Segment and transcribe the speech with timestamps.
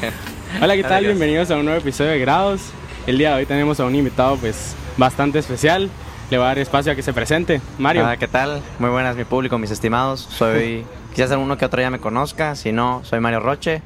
[0.62, 1.04] Hola, ¿qué tal?
[1.04, 2.70] Bienvenidos a un nuevo episodio de Grados.
[3.06, 5.88] El día de hoy tenemos a un invitado pues bastante especial.
[6.30, 7.60] Le voy a dar espacio a que se presente.
[7.78, 8.02] Mario.
[8.02, 8.60] Hola, ¿qué tal?
[8.78, 10.20] Muy buenas mi público, mis estimados.
[10.20, 10.84] Soy,
[11.14, 13.82] quizás alguno que otro ya me conozca, si no, soy Mario Roche.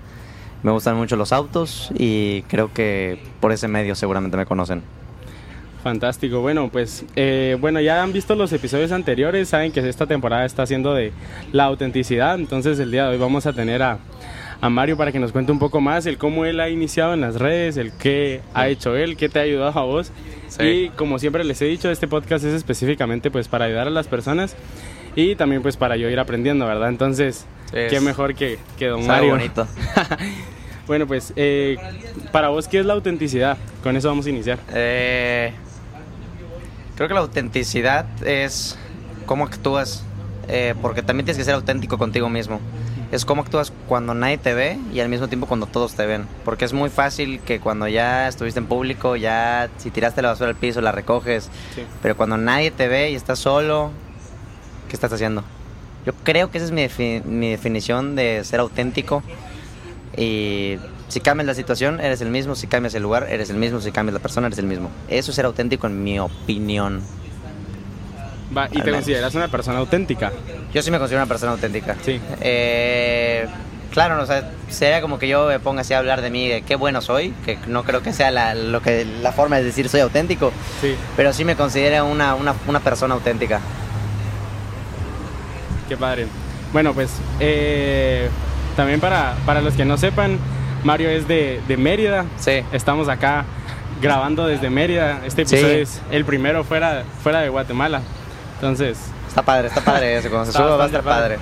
[0.62, 4.82] Me gustan mucho los autos y creo que por ese medio seguramente me conocen.
[5.82, 6.40] Fantástico.
[6.40, 10.64] Bueno, pues eh, bueno, ya han visto los episodios anteriores, saben que esta temporada está
[10.64, 11.12] haciendo de
[11.52, 12.34] la autenticidad.
[12.34, 13.98] Entonces el día de hoy vamos a tener a,
[14.60, 17.20] a Mario para que nos cuente un poco más el cómo él ha iniciado en
[17.22, 20.12] las redes, el qué ha hecho él, qué te ha ayudado a vos.
[20.48, 20.62] Sí.
[20.64, 24.06] Y como siempre les he dicho, este podcast es específicamente pues para ayudar a las
[24.08, 24.54] personas
[25.16, 26.88] y también pues para yo ir aprendiendo, ¿verdad?
[26.90, 29.30] Entonces, Es- qué mejor que, que don Mario.
[29.30, 29.66] bonito.
[30.86, 31.76] Bueno, pues eh,
[32.32, 33.56] para vos, ¿qué es la autenticidad?
[33.80, 34.58] Con eso vamos a iniciar.
[34.74, 35.52] Eh,
[36.96, 38.76] creo que la autenticidad es
[39.24, 40.04] cómo actúas,
[40.48, 42.60] eh, porque también tienes que ser auténtico contigo mismo.
[43.10, 46.26] Es cómo actúas cuando nadie te ve y al mismo tiempo cuando todos te ven.
[46.44, 50.50] Porque es muy fácil que cuando ya estuviste en público, ya si tiraste la basura
[50.50, 51.50] al piso, la recoges.
[51.74, 51.82] Sí.
[52.02, 53.90] Pero cuando nadie te ve y estás solo,
[54.88, 55.42] ¿qué estás haciendo?
[56.06, 59.24] Yo creo que esa es mi, mi definición de ser auténtico.
[60.16, 60.76] Y
[61.08, 62.54] si cambias la situación, eres el mismo.
[62.54, 63.80] Si cambias el lugar, eres el mismo.
[63.80, 64.88] Si cambias la persona, eres el mismo.
[65.08, 67.02] Eso es ser auténtico en mi opinión.
[68.56, 68.94] Va, ¿Y te menos.
[68.96, 70.32] consideras una persona auténtica?
[70.74, 71.96] Yo sí me considero una persona auténtica.
[72.04, 72.20] Sí.
[72.40, 73.46] Eh,
[73.92, 76.62] claro, o sea, sería como que yo me ponga así a hablar de mí, de
[76.62, 79.88] qué bueno soy, que no creo que sea la, lo que, la forma de decir
[79.88, 80.94] soy auténtico, Sí.
[81.16, 83.60] pero sí me considero una, una, una persona auténtica.
[85.88, 86.26] Qué padre.
[86.72, 88.28] Bueno, pues eh,
[88.76, 90.38] también para, para los que no sepan,
[90.84, 92.24] Mario es de, de Mérida.
[92.38, 92.62] Sí.
[92.72, 93.44] Estamos acá
[94.00, 95.20] grabando desde Mérida.
[95.26, 95.80] Este episodio Sí.
[95.80, 98.02] es el primero fuera, fuera de Guatemala.
[98.60, 101.38] Entonces, Está padre, está padre eso, cuando se suba va a estar padre.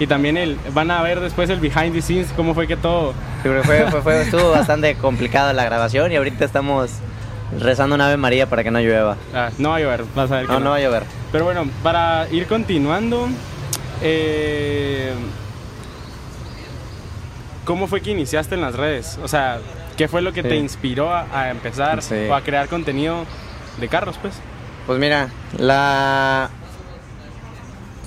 [0.00, 3.14] y también el, van a ver después el behind the scenes, cómo fue que todo...
[3.42, 6.90] Pero fue, fue- fue- estuvo bastante complicado la grabación y ahorita estamos
[7.60, 9.16] rezando una Ave María para que no llueva.
[9.34, 11.04] ah, no va a llover, vas a ver que No, no va a llover.
[11.32, 13.28] Pero bueno, para ir continuando,
[14.02, 15.12] eh,
[17.64, 19.18] ¿cómo fue que iniciaste en las redes?
[19.22, 19.58] O sea,
[19.96, 20.48] ¿qué fue lo que Sí.
[20.48, 22.26] te inspiró a, a empezar Sí.
[22.28, 23.24] o a crear contenido
[23.80, 24.34] de carros, pues?
[24.86, 25.28] Pues mira,
[25.58, 26.50] la...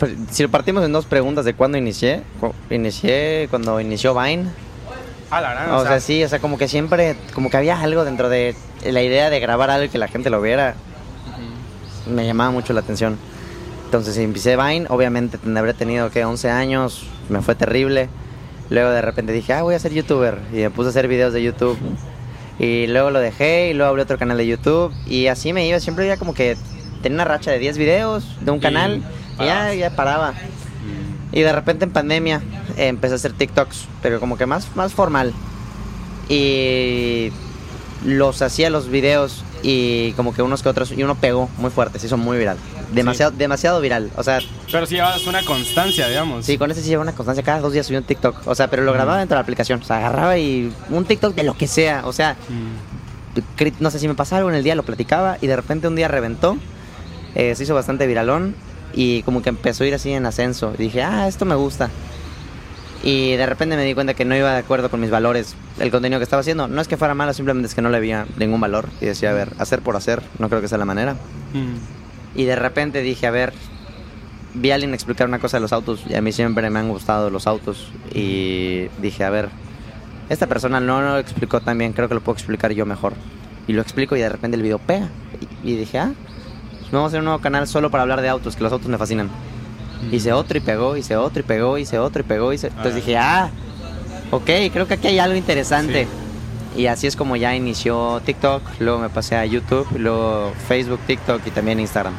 [0.02, 4.46] pues, Si lo partimos en dos preguntas de cuándo inicié, cu- inicié cuando inició Vine.
[5.30, 8.04] Ah, la verdad, O sea, sí, o sea, como que siempre, como que había algo
[8.04, 8.54] dentro de
[8.84, 10.76] la idea de grabar algo y que la gente lo viera.
[12.08, 13.18] Me llamaba mucho la atención.
[13.86, 18.10] Entonces empecé Vine, obviamente habré tenido que 11 años, me fue terrible.
[18.70, 20.40] Luego de repente dije, ah, voy a ser youtuber.
[20.52, 21.78] Y me puse a hacer videos de YouTube.
[22.60, 24.94] Y luego lo dejé y luego abrí otro canal de YouTube.
[25.06, 26.58] Y así me iba, siempre iba como que
[27.02, 28.98] tenía una racha de 10 videos de un canal.
[28.98, 30.34] Y ya, ya paraba.
[31.32, 32.42] Y de repente en pandemia
[32.78, 35.34] eh, empecé a hacer TikToks, pero como que más, más formal.
[36.30, 37.32] Y
[38.06, 42.00] los hacía los videos y como que unos que otros, y uno pegó muy fuerte,
[42.00, 42.58] se hizo muy viral.
[42.92, 44.10] Demasiado, demasiado viral.
[44.18, 44.40] O sea,
[44.72, 46.46] Pero sí llevas una constancia, digamos.
[46.46, 47.42] sí, con ese sí lleva una constancia.
[47.44, 48.46] Cada dos días subía un TikTok.
[48.48, 49.80] O sea, pero lo grababa dentro de la aplicación.
[49.82, 52.02] O sea, agarraba y un TikTok de lo que sea.
[52.06, 53.74] O sea, Mm.
[53.80, 55.96] no sé si me pasaba algo en el día, lo platicaba y de repente un
[55.96, 56.58] día reventó.
[57.34, 58.56] eh, se hizo bastante viralón
[58.94, 60.74] y como que empezó a ir así en ascenso.
[60.78, 61.90] Y dije, ah, esto me gusta.
[63.04, 65.90] Y de repente me di cuenta que no iba de acuerdo con mis valores el
[65.90, 66.68] contenido que estaba haciendo.
[66.68, 68.90] No es que fuera malo, simplemente es que no le había ningún valor.
[69.00, 71.14] Y decía, a ver, hacer por hacer, no creo que sea la manera.
[71.54, 72.38] Mm.
[72.40, 73.54] Y de repente dije, a ver,
[74.54, 76.90] vi a alguien explicar una cosa de los autos y a mí siempre me han
[76.90, 77.92] gustado los autos.
[78.14, 79.50] Y dije, a ver,
[80.30, 83.14] esta persona no lo explicó tan bien, creo que lo puedo explicar yo mejor.
[83.68, 85.10] Y lo explico y de repente el video pega.
[85.64, 86.14] Y, y dije, ah,
[86.98, 88.98] vamos a hacer un nuevo canal solo para hablar de autos, que los autos me
[88.98, 89.30] fascinan.
[90.12, 92.52] Hice otro y pegó, hice otro y pegó, hice otro y pegó.
[92.54, 92.68] Hice...
[92.68, 92.96] Entonces Ah.
[92.96, 93.50] dije, ah,
[94.32, 96.08] ok, creo que aquí hay algo interesante.
[96.76, 101.46] Y así es como ya inició TikTok, luego me pasé a YouTube, luego Facebook, TikTok
[101.46, 102.14] y también Instagram.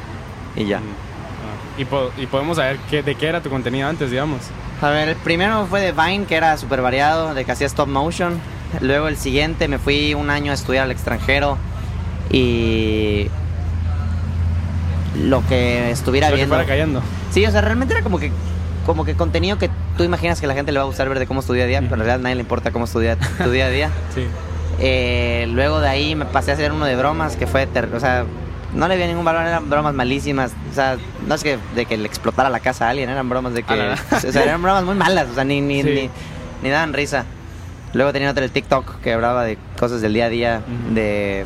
[0.57, 0.79] Y ya.
[0.79, 0.83] Mm.
[0.83, 1.81] Ah.
[1.81, 4.41] Y, po- y podemos saber qué, de qué era tu contenido antes, digamos.
[4.81, 7.89] A ver, el primero fue de Vine, que era súper variado, de que hacía stop
[7.89, 8.41] motion.
[8.81, 11.57] Luego el siguiente me fui un año a estudiar al extranjero
[12.31, 13.29] y
[15.19, 16.55] lo que estuviera Lo que viendo.
[16.55, 17.03] fuera cayendo.
[17.31, 18.31] Sí, o sea, realmente era como que
[18.87, 21.27] como que contenido que tú imaginas que la gente le va a gustar ver de
[21.27, 22.93] cómo es tu día a día, pero en realidad a nadie le importa cómo es
[22.93, 23.91] tu día, tu día a día.
[24.15, 24.27] Sí.
[24.81, 28.01] Eh, luego de ahí me pasé a hacer uno de bromas que fue, ter- o
[28.01, 28.25] sea,
[28.75, 30.53] no le vi ningún valor, eran bromas malísimas.
[30.71, 30.97] O sea,
[31.29, 33.75] no es que de que le explotara la casa a alguien, eran bromas de que.
[33.75, 35.89] Ah, o sea, eran bromas muy malas, o sea, ni, ni, Sí.
[35.91, 36.11] ni,
[36.63, 37.25] ni daban risa.
[37.93, 40.63] Luego tenía otro el TikTok que hablaba de cosas del día a día,
[40.93, 41.45] de.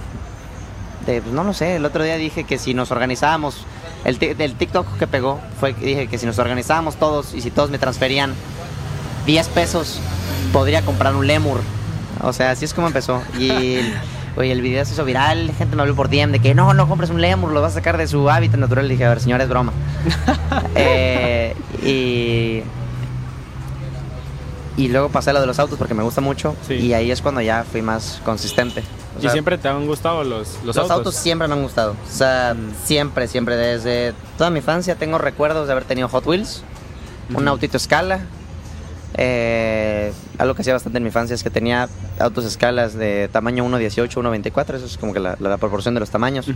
[1.06, 3.58] De, pues no lo sé, el otro día dije que si nos organizábamos.
[4.04, 7.40] El, ti- el TikTok que pegó fue que dije que si nos organizábamos todos y
[7.40, 8.34] si todos me transferían
[9.26, 9.98] 10 pesos,
[10.52, 11.60] podría comprar un lemur.
[12.22, 13.22] O sea, así es como empezó.
[13.38, 13.78] Y
[14.36, 16.88] oye, el video se hizo viral, gente me habló por DM de que no, no
[16.88, 18.86] compres un lemur, lo vas a sacar de su hábitat natural.
[18.86, 19.72] Y dije, a ver, señor, es broma.
[20.78, 22.62] Eh, y,
[24.76, 26.54] y luego pasé a lo de los autos porque me gusta mucho.
[26.66, 26.74] Sí.
[26.74, 28.82] Y ahí es cuando ya fui más consistente.
[29.22, 31.14] O ¿Y siempre te han gustado los, los, los, autos?
[31.14, 31.92] siempre me han gustado.
[31.92, 32.74] O sea, Mm.
[32.84, 33.56] siempre, siempre.
[33.56, 36.62] Desde toda mi infancia tengo recuerdos de haber tenido Hot Wheels,
[37.34, 38.20] un autito escala.
[39.18, 43.64] Eh, algo que hacía bastante en mi infancia es que tenía autos escalas de tamaño
[43.64, 44.74] 1.18, 1.24.
[44.74, 46.46] Eso es como que la, la proporción de los tamaños.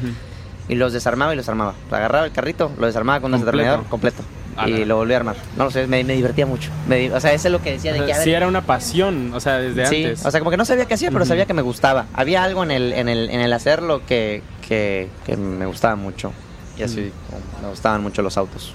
[0.68, 1.74] Y los desarmaba y los armaba.
[1.90, 4.22] Agarraba el carrito, lo desarmaba con un destornillador completo.
[4.56, 4.84] Ah, y no.
[4.86, 5.36] lo volví a armar.
[5.56, 6.70] No lo sé, me, me divertía mucho.
[6.88, 8.46] Me o sea, eso es lo que decía O de sea, que ver, sí era
[8.48, 10.26] una pasión, o sea, desde Sí, antes.
[10.26, 12.06] o sea, como que no sabía qué hacía, pero sabía que me gustaba.
[12.12, 16.32] Había algo en el, en el, en el hacerlo que, que, que me gustaba mucho.
[16.78, 17.10] Y así,
[17.62, 18.74] me gustaban mucho los autos.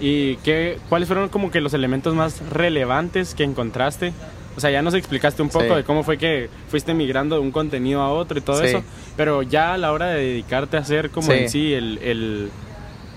[0.00, 4.12] ¿Y qué, cuáles fueron como que los elementos más relevantes que encontraste?
[4.56, 5.74] O sea, ya nos explicaste un poco Sí.
[5.74, 8.66] de cómo fue que fuiste migrando de un contenido a otro y todo Sí.
[8.68, 8.82] eso,
[9.16, 12.50] pero ya a la hora de dedicarte a hacer como en sí el, el,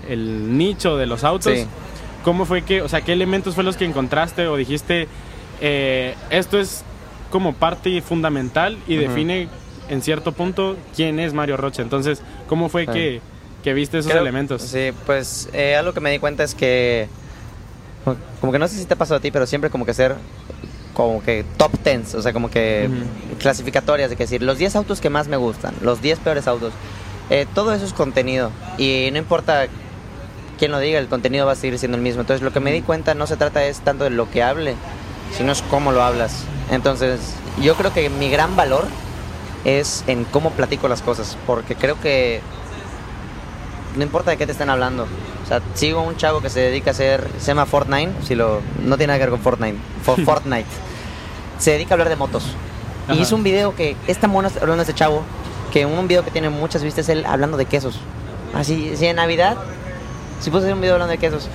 [0.08, 1.66] el nicho de los autos, Sí.
[2.24, 5.08] ¿cómo fue que, o sea, qué elementos fue los que encontraste o dijiste,
[5.60, 6.82] eh, esto es
[7.30, 9.08] como parte fundamental y Ujú.
[9.08, 9.48] define
[9.88, 11.82] en cierto punto quién es Mario Rocha?
[11.82, 12.92] Entonces, ¿cómo fue Sí.
[12.92, 13.20] que,
[13.62, 14.62] que viste esos Creo- elementos?
[14.62, 17.08] Sí, pues eh, algo que me di cuenta es que,
[18.40, 20.14] como que no sé si te ha pasado a ti, pero siempre como que ser
[20.92, 23.38] como que top tens, o sea, como que Ujú.
[23.38, 26.72] clasificatorias, de que decir, los 10 autos que más me gustan, los 10 peores autos,
[27.30, 29.66] eh, todo eso es contenido y no importa
[30.54, 32.20] quién lo diga, el contenido va a seguir siendo el mismo.
[32.22, 34.74] Entonces, lo que me di cuenta no se trata es tanto de lo que hable,
[35.36, 36.44] sino es cómo lo hablas.
[36.70, 37.20] Entonces,
[37.62, 38.86] yo creo que mi gran valor
[39.64, 42.40] es en cómo platico las cosas, porque creo que
[43.96, 45.06] no importa de qué te están hablando.
[45.44, 48.60] O sea, sigo un chavo que se dedica a hacer, se llama Fortnite, si lo,
[48.82, 50.66] no tiene nada que ver con Fortnite, For- Fortnite.
[51.58, 52.44] Se dedica a hablar de motos.
[53.04, 53.14] Ajá.
[53.14, 55.22] Y hizo un video que es tan bueno hablando de este chavo,
[55.72, 57.98] que un video que tiene muchas vistas es él hablando de quesos.
[58.54, 59.56] Así, así en Navidad,
[60.44, 61.48] si puse un video hablando de quesos.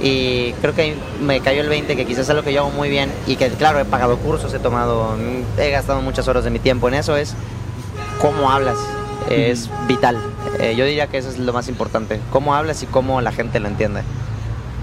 [0.00, 2.88] Y creo que me cayó el 20, que quizás es algo que yo hago muy
[2.90, 5.16] bien y que, claro, he pagado cursos, he tomado,
[5.56, 7.36] he gastado muchas horas de mi tiempo en eso, es
[8.20, 8.76] cómo hablas.
[9.30, 10.18] Es vital.
[10.58, 12.20] Eh, yo diría que eso es lo más importante.
[12.32, 14.02] Cómo hablas y cómo la gente lo entiende.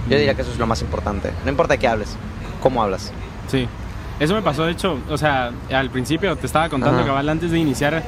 [0.09, 1.31] Yo diría que eso es lo más importante.
[1.43, 2.15] No importa qué hables,
[2.61, 3.11] cómo hablas.
[3.51, 3.67] Sí,
[4.21, 7.07] eso me pasó, de hecho, o sea, al principio te estaba contando, Ajá.
[7.07, 8.01] cabal, antes de iniciar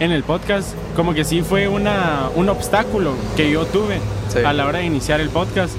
[0.00, 3.98] en el podcast, como que sí fue una, un obstáculo que yo tuve
[4.28, 4.40] Sí.
[4.44, 5.74] a la hora de iniciar el podcast,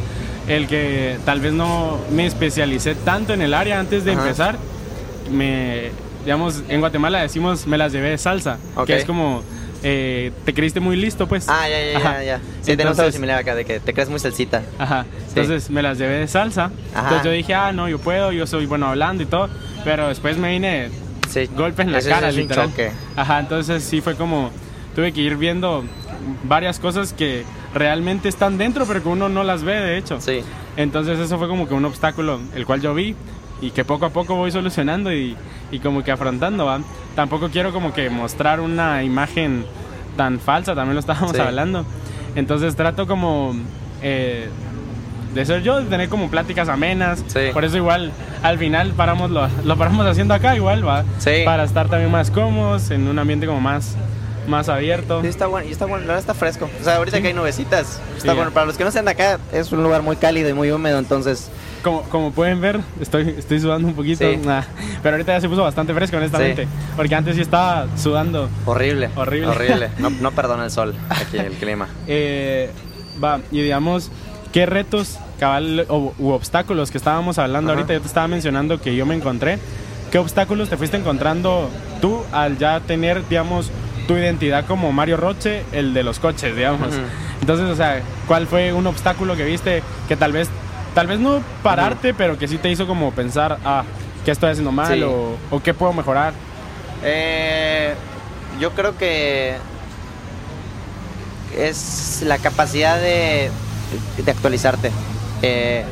[0.47, 4.21] el que tal vez no me especialicé tanto en el área antes de Ajá.
[4.21, 4.55] empezar,
[5.31, 5.91] me,
[6.23, 8.87] digamos, en Guatemala decimos me las llevé de salsa, Ok.
[8.87, 9.43] que es como,
[9.83, 11.47] eh, te creíste muy listo, pues.
[11.49, 12.13] Ah, ya, ya, Ajá.
[12.19, 12.37] ya, ya.
[12.61, 14.63] Sí, tenemos algo Entonces- similar acá, de que te crees muy salsita.
[14.79, 15.05] Ajá.
[15.29, 16.71] Entonces me las llevé de salsa.
[16.93, 17.03] Ajá.
[17.03, 19.49] Entonces yo dije, ah, no, yo puedo, yo soy bueno hablando y todo.
[19.83, 20.89] Pero después me vine
[21.27, 21.47] Sí.
[21.55, 22.69] golpe en la Eso cara, es un literal.
[22.69, 22.91] choque.
[23.15, 24.49] Ajá, entonces sí fue como,
[24.95, 25.83] tuve que ir viendo
[26.43, 27.43] varias cosas que
[27.73, 30.19] realmente están dentro, pero que uno no las ve, de hecho.
[30.21, 30.41] Sí.
[30.77, 33.15] Entonces eso fue como que un obstáculo, el cual yo vi
[33.61, 35.35] y que poco a poco voy solucionando y,
[35.71, 36.79] y como que afrontando, ¿va?
[37.15, 39.65] Tampoco quiero como que mostrar una imagen
[40.15, 41.39] tan falsa, también lo estábamos Sí.
[41.41, 41.85] hablando.
[42.35, 43.55] Entonces trato como
[44.03, 44.47] eh,
[45.33, 47.23] de ser yo, de tener como pláticas amenas.
[47.27, 47.39] Sí.
[47.53, 48.11] Por eso igual
[48.43, 51.03] al final paramos lo, lo paramos haciendo acá igual, ¿va?
[51.19, 51.41] Sí.
[51.45, 53.95] Para estar también más cómodos, en un ambiente como más,
[54.47, 55.21] más abierto.
[55.21, 56.69] Sí, está bueno, y está bueno, la verdad está fresco.
[56.79, 57.21] O sea, ahorita Sí.
[57.23, 58.45] que hay nubecitas, está Sí, bueno.
[58.45, 58.53] ya.
[58.53, 60.99] Para los que no sean de acá, es un lugar muy cálido y muy húmedo,
[60.99, 61.49] entonces,
[61.83, 64.29] Como, como pueden ver, estoy, estoy sudando un poquito.
[64.29, 64.39] Sí.
[64.47, 64.63] Ah,
[65.03, 66.63] pero ahorita ya se puso bastante fresco, honestamente.
[66.63, 66.69] Sí.
[66.97, 68.49] Porque antes sí estaba sudando.
[68.65, 69.09] horrible.
[69.15, 69.47] Horrible.
[69.47, 69.89] Horrible.
[69.99, 71.87] No, no perdona el sol, aquí el clima.
[72.07, 72.71] Eh,
[73.23, 74.11] va, y digamos,
[74.53, 77.79] ¿qué retos cabal, o, u obstáculos que estábamos hablando Ajá.
[77.79, 77.93] ahorita?
[77.93, 79.59] Yo te estaba mencionando que yo me encontré.
[80.11, 81.69] ¿Qué obstáculos te fuiste encontrando
[82.01, 83.69] tú al ya tener, digamos,
[84.07, 86.93] tu identidad como Mario Roche, el de los coches, digamos?
[87.41, 90.49] Entonces, o sea, ¿cuál fue un obstáculo que viste que tal vez,
[90.95, 93.83] tal vez no pararte, pero que sí te hizo como pensar, ah,
[94.23, 95.03] ¿qué estoy haciendo mal Sí.
[95.03, 96.33] o, o qué puedo mejorar?
[97.03, 97.93] Eh,
[98.59, 99.57] yo creo que
[101.55, 103.49] es la capacidad de,
[104.17, 104.91] de actualizarte.
[105.41, 105.83] Eh,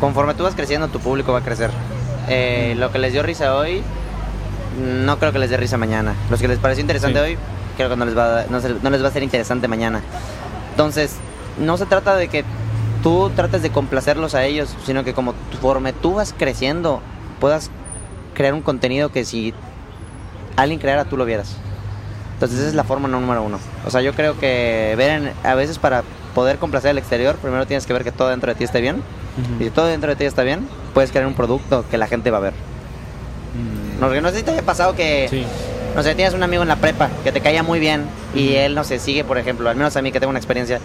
[0.00, 1.70] conforme tú vas creciendo, tu público va a crecer.
[2.28, 3.82] Eh, lo que les dio risa hoy,
[4.80, 6.14] no creo que les dé risa mañana.
[6.30, 7.24] Los que les pareció interesante Sí.
[7.24, 7.38] hoy,
[7.76, 10.00] creo que no les, va a, no, se- no les va a ser interesante mañana.
[10.70, 11.16] Entonces,
[11.58, 12.44] no se trata de que
[13.02, 17.00] tú trates de complacerlos a ellos, sino que como conforme tú vas creciendo,
[17.40, 17.70] puedas
[18.34, 19.54] crear un contenido que si
[20.56, 21.56] alguien creara, tú lo vieras.
[22.34, 23.58] Entonces esa es la forma número uno.
[23.86, 26.02] O sea, yo creo que ver en- a veces para
[26.34, 29.02] poder complacer al exterior, primero tienes que ver que todo dentro de ti esté bien.
[29.60, 32.30] Y si todo dentro de ti está bien, puedes crear un producto que la gente
[32.30, 32.52] va a ver.
[34.00, 35.44] No, porque no sé si te haya pasado que, Sí.
[35.94, 38.74] no sé, tienes un amigo en la prepa que te caía muy bien y él,
[38.74, 40.80] no sé, sigue, por ejemplo, al menos a mí que tengo una experiencia,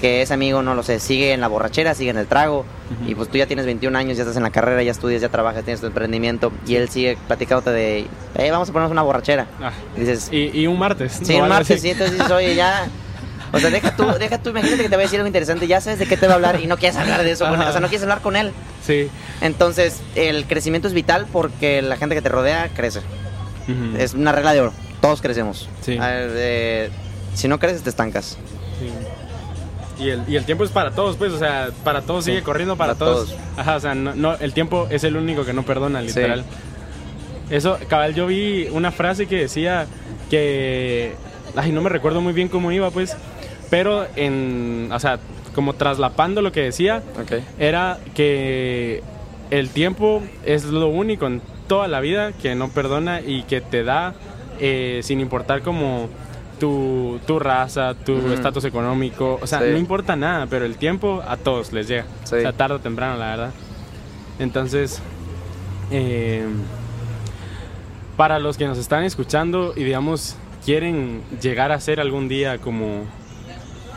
[0.00, 2.64] que ese amigo, no lo sé, sigue en la borrachera, sigue en el trago
[3.06, 5.28] y pues tú ya tienes 21 años, ya estás en la carrera, ya estudias, ya
[5.28, 9.46] trabajas, tienes tu emprendimiento y él sigue platicándote de, eh, vamos a ponernos una borrachera.
[9.60, 11.18] Ah, Y dices, Y, y un martes.
[11.22, 12.86] Sí, o el algo martes, sí, entonces dices, oye, ya.
[13.52, 15.80] O sea, deja tú, deja tú, imagínate que te va a decir algo interesante, ya
[15.80, 17.66] sabes de qué te va a hablar y no quieres hablar de eso, con él,
[17.68, 18.52] o sea, no quieres hablar con él.
[18.86, 19.08] Sí.
[19.40, 23.00] Entonces, el crecimiento es vital porque la gente que te rodea crece.
[23.98, 25.68] Es una regla de oro, todos crecemos.
[25.82, 25.98] Sí.
[25.98, 26.90] A ver, eh,
[27.34, 28.38] si no creces, te estancas.
[28.78, 30.04] Sí.
[30.04, 32.42] Y el, y el tiempo es para todos, pues, o sea, para todos Sí, sigue
[32.42, 33.28] corriendo, para, para todos.
[33.30, 33.40] todos.
[33.56, 36.06] Ajá, o sea, no, no, el tiempo es el único que no perdona, Sí.
[36.06, 36.44] literal.
[37.50, 39.86] Eso, cabal, yo vi una frase que decía
[40.30, 41.14] que,
[41.56, 43.16] ay, no me recuerdo muy bien cómo iba, pues,
[43.70, 45.18] pero en, o sea,
[45.54, 47.02] como traslapando lo que decía,
[47.58, 49.02] era que
[49.50, 53.82] el tiempo es lo único en toda la vida que no perdona y que te
[53.84, 54.14] da
[54.60, 56.08] eh, sin importar como
[56.58, 59.66] tu, tu raza, tu estatus económico, o sea, Sí.
[59.70, 62.36] no importa nada, pero el tiempo a todos les llega, Sí.
[62.36, 63.50] o sea, tarde o temprano, la verdad.
[64.40, 65.00] Entonces,
[65.90, 66.44] eh,
[68.16, 73.04] para los que nos están escuchando y digamos quieren llegar a ser algún día como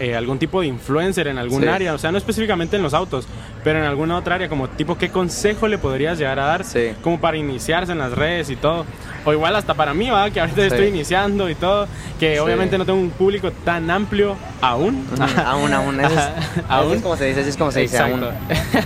[0.03, 1.67] eh, algún tipo de influencer en algún Sí.
[1.67, 3.27] área, o sea, no específicamente en los autos,
[3.63, 6.93] pero en alguna otra área, como tipo, ¿qué consejo le podrías llegar a dar Sí.
[7.03, 8.86] como para iniciarse en las redes y todo?
[9.25, 10.31] O igual hasta para mí, ¿va?
[10.31, 10.67] Que ahorita Sí.
[10.70, 11.88] estoy iniciando y todo,
[12.20, 15.05] que obviamente no tengo un público tan amplio aún.
[15.46, 16.00] aún, aún.
[16.01, 16.20] Eso es,
[16.67, 16.93] aún.
[16.96, 18.25] es como se dice, así es como se dice, Exacto.
[18.25, 18.36] aún.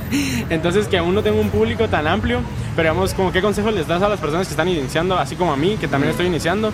[0.50, 2.42] Entonces que aún no tengo un público tan amplio,
[2.76, 5.54] pero digamos, como qué consejos les das a las personas que están iniciando, así como
[5.54, 6.74] a mí, que también estoy iniciando,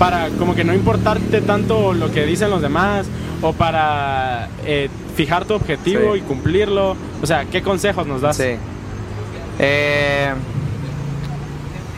[0.00, 3.06] para como que no importarte tanto lo que dicen los demás,
[3.42, 6.20] o para eh, fijar tu objetivo Sí.
[6.20, 6.96] y cumplirlo.
[7.22, 8.38] O sea, ¿qué consejos nos das?
[8.38, 8.56] Sí.
[9.58, 10.30] Eh,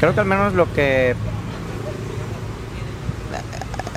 [0.00, 1.14] creo que al menos lo que...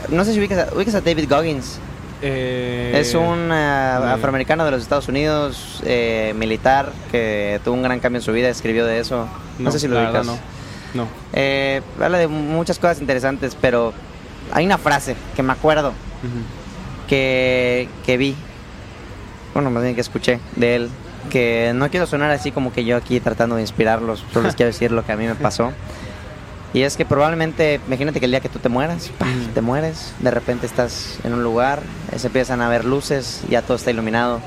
[0.09, 1.79] No sé si ubicas a, ubicas a David Goggins.
[2.21, 3.55] Eh, Es un no.
[3.55, 8.49] afroamericano de los Estados Unidos, eh, militar, que tuvo un gran cambio en su vida,
[8.49, 9.27] escribió de eso.
[9.57, 10.25] No, sé si lo ubicas.
[10.27, 10.37] No.
[10.95, 11.07] No.
[11.33, 13.93] Eh, habla de muchas cosas interesantes, pero
[14.51, 15.93] hay una frase que me acuerdo
[17.07, 18.35] que, que vi,
[19.53, 20.89] bueno, más bien que escuché de él,
[21.29, 24.71] que no quiero sonar así como que yo aquí tratando de inspirarlos, solo les quiero
[24.71, 25.71] decir lo que a mí me pasó.
[26.73, 29.09] Y es que probablemente, imagínate que el día que tú te mueras,
[29.53, 31.79] te mueres, de repente estás en un lugar,
[32.17, 34.41] se empiezan a ver luces, ya todo está iluminado,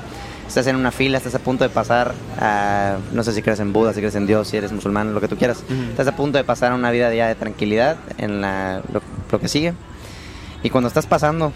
[0.49, 3.71] estás en una fila, estás a punto de pasar a, no sé si crees en
[3.71, 6.37] Buda, si crees en Dios, si eres musulmán, lo que tú quieras, estás a punto
[6.37, 9.01] de pasar a una vida ya de tranquilidad en la, lo,
[9.31, 9.73] lo que sigue.
[10.63, 11.53] Y cuando estás pasando,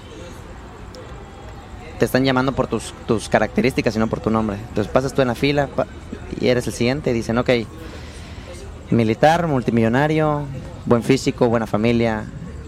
[1.98, 4.58] te están llamando por tus, tus características y no por tu nombre.
[4.70, 5.70] Entonces pasas tú en la fila
[6.40, 7.50] y eres el siguiente y dicen, ok,
[8.92, 10.46] militar, multimillonario,
[10.86, 12.26] buen físico, buena familia.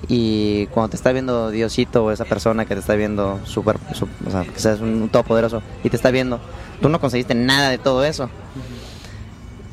[0.07, 4.07] Y cuando te está viendo Diosito o esa persona que te está viendo súper, su-
[4.27, 6.39] o sea, que seas un, un todopoderoso y te está viendo,
[6.81, 8.29] tú no conseguiste nada de todo eso.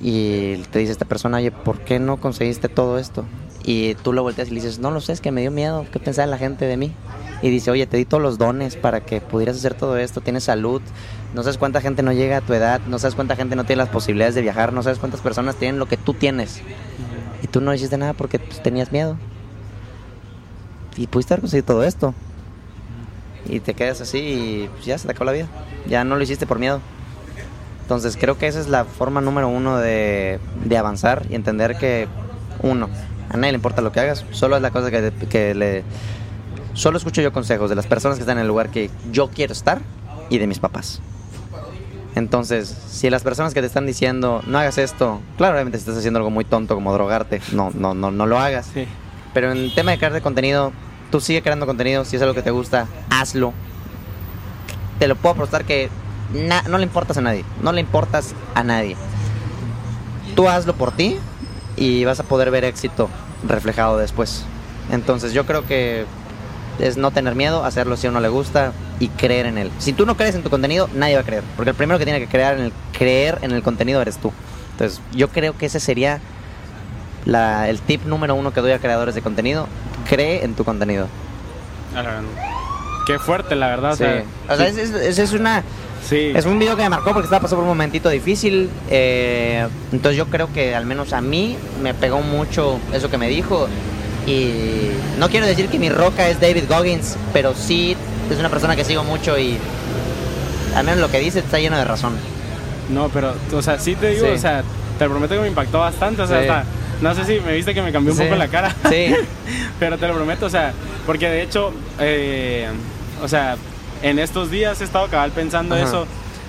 [0.00, 3.24] Y te dice esta persona, oye, ¿por qué no conseguiste todo esto?
[3.64, 5.86] Y tú lo volteas y le dices, no lo sé, es que me dio miedo,
[5.92, 6.92] ¿qué pensaba la gente de mí?
[7.42, 10.44] Y dice, oye, te di todos los dones para que pudieras hacer todo esto, tienes
[10.44, 10.80] salud,
[11.34, 13.78] no sabes cuánta gente no llega a tu edad, no sabes cuánta gente no tiene
[13.82, 16.60] las posibilidades de viajar, no sabes cuántas personas tienen lo que tú tienes.
[17.42, 19.16] Y tú no hiciste nada porque pues, tenías miedo.
[20.96, 22.14] Y pudiste haber conseguido todo esto.
[23.46, 25.46] Y te quedas así y pues, ya se te acabó la vida.
[25.86, 26.80] Ya no lo hiciste por miedo.
[27.82, 32.08] Entonces creo que esa es la forma número uno de, de avanzar y entender que,
[32.62, 32.88] uno,
[33.28, 35.84] a nadie le importa lo que hagas, solo es la cosa que, que le...
[36.74, 39.52] Solo escucho yo consejos de las personas que están en el lugar que yo quiero
[39.52, 39.80] estar
[40.30, 41.02] y de mis papás.
[42.14, 45.98] Entonces, si las personas que te están diciendo, no hagas esto, claro, obviamente si estás
[45.98, 48.70] haciendo algo muy tonto como drogarte, no, no, no, no lo hagas.
[48.72, 48.86] Sí.
[49.34, 50.72] Pero en el tema de crear de contenido,
[51.10, 53.52] tú sigue creando contenido, si es algo que te gusta, hazlo.
[54.98, 55.88] Te lo puedo apostar que
[56.68, 58.96] no le importas a nadie, no le importas a nadie.
[60.34, 61.18] Tú hazlo por ti
[61.76, 63.08] y vas a poder ver éxito
[63.46, 64.44] reflejado después.
[64.90, 66.06] Entonces yo creo que
[66.78, 69.70] es no tener miedo, hacerlo si a uno le gusta y creer en él.
[69.78, 72.04] Si tú no crees en tu contenido, nadie va a creer, porque el primero que
[72.04, 74.32] tiene que creer en el, creer en el contenido eres tú.
[74.72, 76.20] Entonces yo creo que ese sería
[77.24, 79.66] la- el tip número uno que doy a creadores de contenido,
[80.08, 81.06] cree en tu contenido.
[83.06, 83.92] Qué fuerte, la verdad.
[83.92, 84.04] o Sí.
[84.04, 84.80] sea, O sea, sí.
[84.80, 85.62] es, es- es una,
[86.08, 86.32] Sí.
[86.34, 88.70] es un video que me marcó porque estaba pasando por un momentito difícil.
[88.90, 93.28] eh, entonces yo creo que al menos a mí me pegó mucho eso que me
[93.28, 93.68] dijo.
[94.26, 97.96] Y no quiero decir que mi roca es David Goggins, pero sí
[98.30, 99.58] es una persona que sigo mucho y
[100.76, 102.12] al menos lo que dice está lleno de razón.
[102.88, 104.32] No, pero, o sea, sí te digo, Sí.
[104.34, 104.62] o sea,
[104.98, 106.64] te prometo que me impactó bastante, o sea, hasta
[107.02, 108.24] No sé si me viste que me cambió un Sí.
[108.24, 108.74] poco la cara.
[108.88, 109.14] Sí.
[109.78, 110.72] Pero te lo prometo, o sea,
[111.04, 112.68] porque de hecho, eh,
[113.22, 113.56] o sea,
[114.02, 115.84] en estos días he estado cabal pensando Ajá.
[115.84, 116.06] eso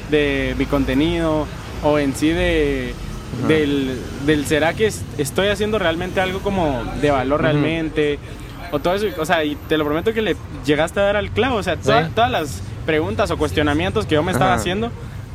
[0.09, 1.47] de mi contenido
[1.83, 2.93] o en sí de
[3.47, 8.19] del, del será que es- estoy haciendo realmente algo como de valor realmente
[8.71, 11.31] o todo eso, o sea, y te lo prometo que le llegaste a dar al
[11.31, 14.59] clavo, o sea, toda- todas las preguntas o cuestionamientos que yo me estaba Ajá.
[14.61, 14.91] haciendo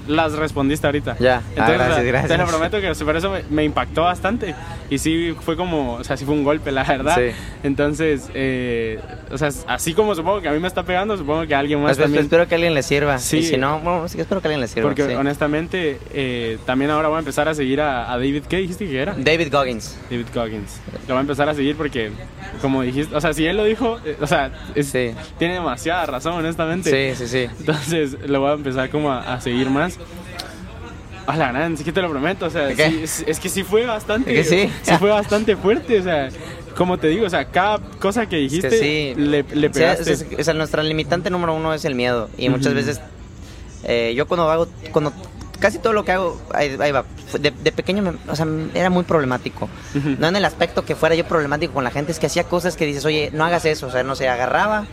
[0.09, 1.17] las respondiste ahorita.
[1.21, 1.37] Ya.
[1.37, 2.33] Ah, Entonces, gracias, o sea, gracias.
[2.33, 4.55] te lo prometo que por eso me, me impactó bastante.
[4.91, 7.17] Y sí fue como, o sea, sí fue un golpe, la verdad.
[7.17, 7.35] Sí.
[7.63, 8.99] Entonces, eh,
[9.31, 11.79] o sea, así como supongo que a mí me está pegando, supongo que a alguien
[11.81, 12.25] más Pues, pues, también.
[12.25, 13.19] espero que alguien le sirva.
[13.19, 13.39] Sí.
[13.39, 14.89] Y si no, bueno, sí, espero que alguien le sirva.
[14.89, 15.13] Porque sí.
[15.15, 18.99] honestamente, eh, también ahora voy a empezar a seguir a, a David, ¿qué dijiste que
[19.01, 19.15] era?
[19.17, 19.99] David Goggins.
[20.11, 20.81] David Coggins.
[21.07, 22.11] Lo voy a empezar a seguir porque,
[22.63, 25.13] como dijiste, o sea, si él lo dijo, eh, o sea, es- Sí.
[25.39, 27.15] tiene demasiada razón, honestamente.
[27.15, 27.51] Sí, sí, sí.
[27.61, 29.98] Entonces lo voy a empezar como a, a seguir más.
[31.27, 33.63] A la gran, sí que te lo prometo, o sea, sí, es, es que sí
[33.63, 34.73] fue bastante, ¿De que sí?
[34.99, 36.31] fue bastante fuerte, o sea,
[36.75, 39.21] como te digo, o sea, cada cosa que Es dijiste que sí.
[39.21, 40.11] le, le O sea, pegaste.
[40.13, 42.31] es- es- o sea, nuestra limitante número uno es el miedo.
[42.39, 42.77] Y muchas Ujú.
[42.77, 43.01] veces,
[43.85, 45.13] eh, yo cuando hago, cuando
[45.61, 47.05] casi todo lo que hago, ahí, ahí va.
[47.39, 49.69] De, de pequeño, me- o sea, era muy problemático.
[49.97, 50.17] Ujú.
[50.19, 52.75] No en el aspecto que fuera yo problemático con la gente, es que hacía cosas
[52.75, 53.89] que dices, oye, no hagas eso.
[53.89, 54.87] O sea, no sé, agarraba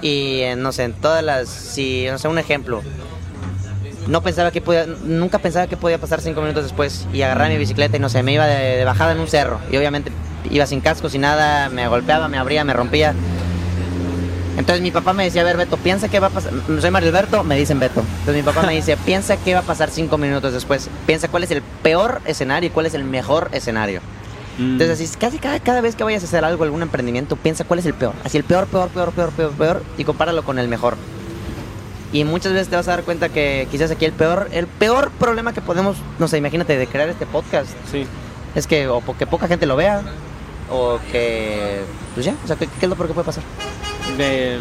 [0.00, 2.82] y, eh, no sé, en todas las, si, no sé, un ejemplo.
[4.08, 7.58] No pensaba que podía, nunca pensaba que podía pasar cinco minutos después y agarraba mi
[7.58, 10.10] bicicleta y no sé, me iba de, de bajada en un cerro y obviamente
[10.50, 13.14] iba sin casco, sin nada, me golpeaba, me abría, me rompía.
[14.56, 16.52] Entonces mi papá me decía, a ver Beto, piensa qué va a pasar.
[16.80, 18.00] Soy Mario Alberto, me dicen Beto.
[18.00, 20.90] Entonces mi papá me dice, piensa qué va a pasar cinco minutos después.
[21.06, 24.00] Piensa cuál es el peor escenario y cuál es el mejor escenario.
[24.58, 24.72] Mm.
[24.72, 27.78] Entonces así, casi cada, cada vez que vayas a hacer algo, algún emprendimiento, piensa cuál
[27.78, 28.14] es el peor.
[28.24, 30.96] Así el peor, peor, peor, peor, peor, peor y compáralo con el mejor.
[32.12, 35.10] Y muchas veces te vas a dar cuenta que quizás aquí el peor, el peor
[35.10, 38.06] problema que podemos, no sé, imagínate, de crear este podcast, Sí.
[38.54, 40.00] es que o que poca gente lo vea,
[40.70, 41.80] o que,
[42.14, 43.44] pues ya, o sea, ¿qué, qué es lo peor que puede pasar?
[44.16, 44.58] De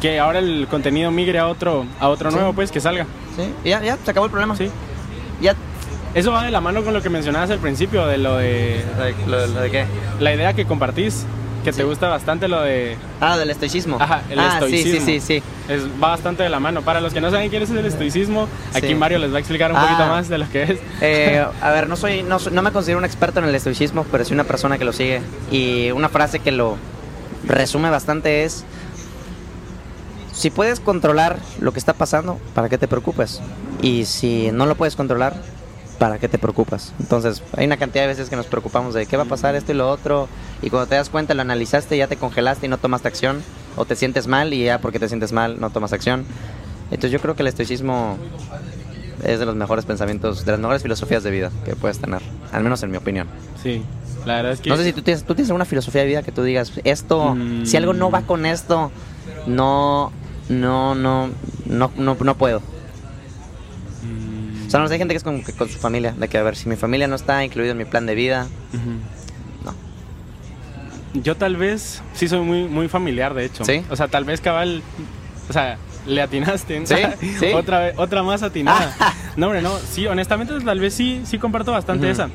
[0.00, 2.36] que ahora el contenido migre a otro, a otro Sí.
[2.36, 3.06] nuevo, pues, que salga.
[3.36, 4.54] Sí, ya, ya, se acabó el problema.
[4.56, 4.70] Sí.
[5.40, 5.54] Ya,
[6.14, 8.82] Eso va de la mano con lo que mencionabas al principio, de lo de
[9.26, 9.84] ¿Lo, lo de qué?
[10.20, 11.26] la idea que compartís,
[11.70, 13.96] que te gusta bastante lo de Ah, del estoicismo.
[14.00, 14.92] Ajá, el ah, estoicismo.
[14.92, 15.72] sí, sí, sí, sí.
[15.72, 16.82] Es, va bastante de la mano.
[16.82, 18.94] Para los que no saben quién es el estoicismo, aquí Sí.
[18.94, 19.82] Mario les va a explicar un Ah.
[19.82, 20.78] poquito más de lo que es.
[21.00, 24.24] Eh, a ver, no soy, no no me considero un experto en el estoicismo, pero
[24.24, 25.20] soy una persona que lo sigue.
[25.50, 26.76] Y una frase que lo
[27.46, 28.64] resume bastante es:
[30.32, 33.40] si puedes controlar lo que está pasando, ¿para qué te preocupas?
[33.82, 35.34] Y si no lo puedes controlar,
[35.98, 36.92] ¿para qué te preocupas?
[37.00, 39.72] Entonces, hay una cantidad de veces que nos preocupamos de qué va a pasar esto
[39.72, 40.28] y lo otro,
[40.62, 43.42] y cuando te das cuenta lo analizaste, ya te congelaste y no tomaste acción,
[43.76, 46.24] o te sientes mal y ya porque te sientes mal no tomas acción.
[46.90, 48.16] Entonces yo creo que el estoicismo
[49.24, 52.62] es de los mejores pensamientos, de las mejores filosofías de vida que puedes tener, al
[52.62, 53.26] menos en mi opinión.
[53.62, 53.82] Sí,
[54.24, 54.70] la verdad es que...
[54.70, 57.34] No sé si tú tienes, tú tienes alguna filosofía de vida que tú digas, esto,
[57.34, 57.66] Mm.
[57.66, 58.90] si algo no va con esto,
[59.46, 60.12] no,
[60.48, 61.28] no, no,
[61.66, 62.62] no, no, no puedo.
[64.68, 66.42] O sea, no sé, hay gente que es con, con su familia, de que a
[66.42, 69.64] ver, si mi familia no está incluido en mi plan de vida, ujú.
[69.64, 69.74] no.
[71.22, 73.64] Yo tal vez sí soy muy, muy familiar, de hecho.
[73.64, 73.82] ¿Sí?
[73.90, 74.82] O sea, tal vez cabal...
[75.48, 76.86] O sea, le atinaste.
[76.86, 76.94] ¿Sí?
[77.40, 77.46] ¿Sí?
[77.54, 78.94] otra, vez- otra más atinada.
[79.36, 79.74] no, hombre, no.
[79.90, 82.12] Sí, honestamente, tal vez sí, sí comparto bastante Ujú.
[82.12, 82.28] esa.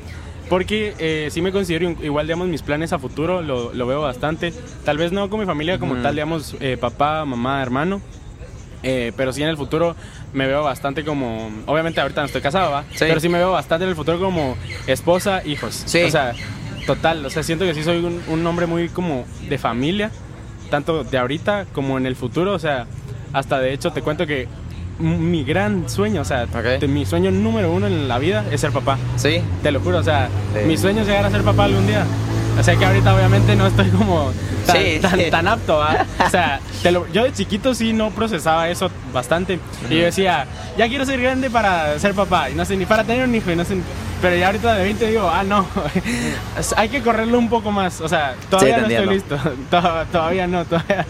[0.48, 4.52] Porque eh, sí me considero igual, digamos, mis planes a futuro, lo, lo veo bastante.
[4.84, 8.00] Tal vez no con mi familia como tal, digamos, eh, papá, mamá, hermano.
[8.86, 9.96] Eh, pero sí en el futuro
[10.34, 11.50] me veo bastante como...
[11.66, 12.82] Obviamente ahorita no estoy casado, ¿va?
[12.90, 12.98] Sí.
[13.08, 15.82] Pero sí me veo bastante en el futuro como esposa, hijos.
[15.86, 16.02] Sí.
[16.02, 16.32] O sea,
[16.86, 17.24] total.
[17.24, 20.10] O sea, siento que sí soy un, un hombre muy como de familia.
[20.70, 22.52] Tanto de ahorita como en el futuro.
[22.52, 22.86] O sea,
[23.32, 24.48] hasta de hecho te cuento que
[24.98, 26.46] mi gran sueño, o sea,
[26.86, 28.96] mi sueño número uno en la vida es ser papá.
[29.16, 29.40] ¿Sí?
[29.62, 30.60] Te lo juro, o sea, Sí.
[30.68, 32.04] mi sueño es llegar a ser papá algún día.
[32.58, 34.30] O sea que ahorita obviamente no estoy como
[34.66, 35.30] tan, Sí, tan, sí.
[35.30, 36.06] tan apto, ¿va?
[36.24, 39.58] O sea, te lo- yo de chiquito sí no procesaba eso bastante.
[39.90, 40.46] Y yo decía,
[40.78, 42.50] ya quiero ser grande para ser papá.
[42.50, 43.50] Y no sé, ni para tener un hijo.
[43.50, 43.82] Y no sé, ni-
[44.22, 45.66] pero ya ahorita de 20 digo, ah, no,
[46.76, 48.00] hay que correrlo un poco más.
[48.00, 49.38] O sea, todavía no estoy listo.
[50.12, 51.06] todavía no, todavía.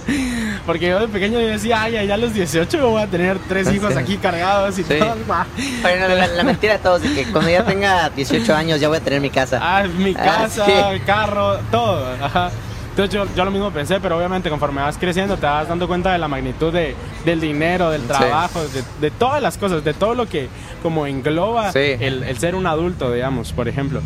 [0.66, 3.72] Porque yo de pequeño yo decía, ay, ya a los 18 voy a tener tres
[3.72, 4.94] hijos aquí cargados y Sí.
[4.98, 5.14] todo.
[5.82, 9.00] la, la mentira de todos es que cuando ya tenga 18 años ya voy a
[9.00, 9.58] tener mi casa.
[9.62, 10.72] Ah, mi Ah, casa, sí.
[10.92, 12.06] el carro, todo.
[12.22, 12.50] Ajá.
[12.94, 16.12] Entonces yo, yo lo mismo pensé, pero obviamente conforme vas creciendo te vas dando cuenta
[16.12, 20.14] de la magnitud de, del dinero, del trabajo, de, de todas las cosas, de todo
[20.14, 20.48] lo que
[20.80, 21.80] como engloba Sí.
[21.98, 24.00] el, el ser un adulto, digamos, por ejemplo.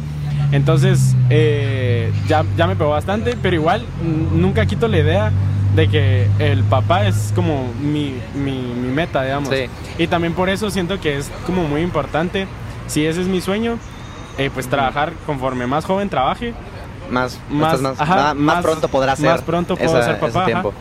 [0.53, 3.85] Entonces eh, ya, ya me pegó bastante, pero igual
[4.33, 5.33] nunca quito la idea
[5.77, 9.51] de que el papá es como mi, mi, mi meta, digamos.
[9.51, 9.67] Sí.
[9.99, 12.47] Y también por eso siento que es como muy importante,
[12.87, 13.77] si ese es mi sueño,
[14.39, 16.55] eh, pues trabajar conforme más joven trabaje,
[17.11, 19.31] Más, más, más, ajá, más, más pronto podrás ser.
[19.31, 20.45] Más pronto puedo esa- ser papá.
[20.47, 20.73] tiempo.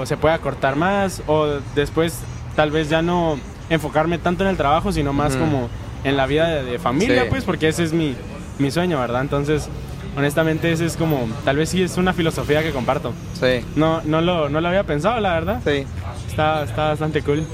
[0.00, 2.18] O se puede acortar más, o después
[2.56, 3.38] tal vez ya no
[3.70, 5.68] enfocarme tanto en el trabajo, sino más como
[6.04, 7.28] en la vida de, de familia, Sí.
[7.30, 8.16] pues, porque ese es mi,
[8.58, 9.20] mi sueño, ¿verdad?
[9.22, 9.68] Entonces,
[10.16, 13.12] honestamente, ese es como, tal vez sí es una filosofía que comparto.
[13.38, 13.64] Sí.
[13.76, 15.60] No, no, lo, no lo había pensado, la verdad.
[15.64, 15.84] Sí.
[16.28, 17.44] Está, está bastante cool.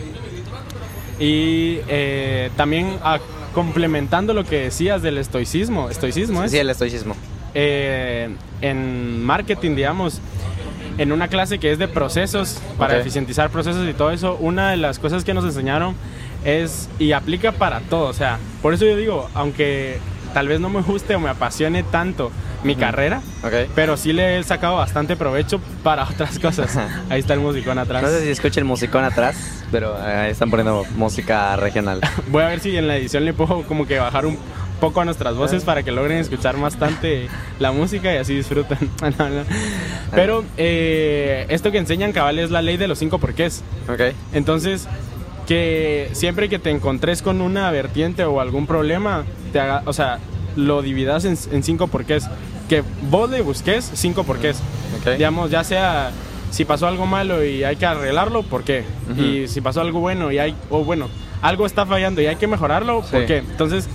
[1.19, 3.19] Y eh, también ah,
[3.55, 7.15] complementando lo que decías del estoicismo, estoicismo es Sí, el estoicismo.
[7.55, 8.29] Eh,
[8.61, 10.21] en marketing, digamos,
[10.99, 13.01] en una clase que es de procesos, para Ok.
[13.01, 15.95] eficientizar procesos y todo eso, una de las cosas que nos enseñaron
[16.45, 19.99] es, y aplica para todo, o sea, por eso yo digo, aunque
[20.35, 22.31] tal vez no me guste o me apasione tanto
[22.65, 23.21] mi carrera,
[23.75, 26.77] pero sí le he sacado bastante provecho para otras cosas.
[27.11, 28.03] Ahí está el musicón atrás.
[28.03, 29.37] No sé si escucha el musicón atrás,
[29.71, 32.01] pero ahí están poniendo música regional.
[32.29, 34.39] Voy a ver si en la edición le puedo como que bajar un
[34.81, 38.79] poco a nuestras voces para que logren escuchar bastante la música y así disfrutan.
[39.19, 39.43] No, no.
[40.13, 43.63] Pero eh, esto que enseñan cabal es la ley de los cinco porqués.
[43.89, 44.15] Ok.
[44.33, 44.89] Entonces,
[45.47, 50.19] que siempre que te encontres con una vertiente o algún problema, te haga, o sea,
[50.57, 52.25] lo dividas en, en cinco porqués.
[52.69, 54.59] Que vos le busques cinco porqués.
[55.01, 55.13] Ok.
[55.17, 56.11] Digamos, ya sea
[56.51, 58.85] si pasó algo malo y hay que arreglarlo, ¿por qué?
[59.11, 59.21] Ujú.
[59.21, 61.09] Y si pasó algo bueno y hay, o bueno,
[61.43, 63.27] algo está fallando y hay que mejorarlo, ¿por Sí.
[63.27, 63.39] qué?
[63.39, 63.89] Entonces,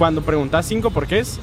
[0.00, 1.38] cuando preguntas cinco porqués,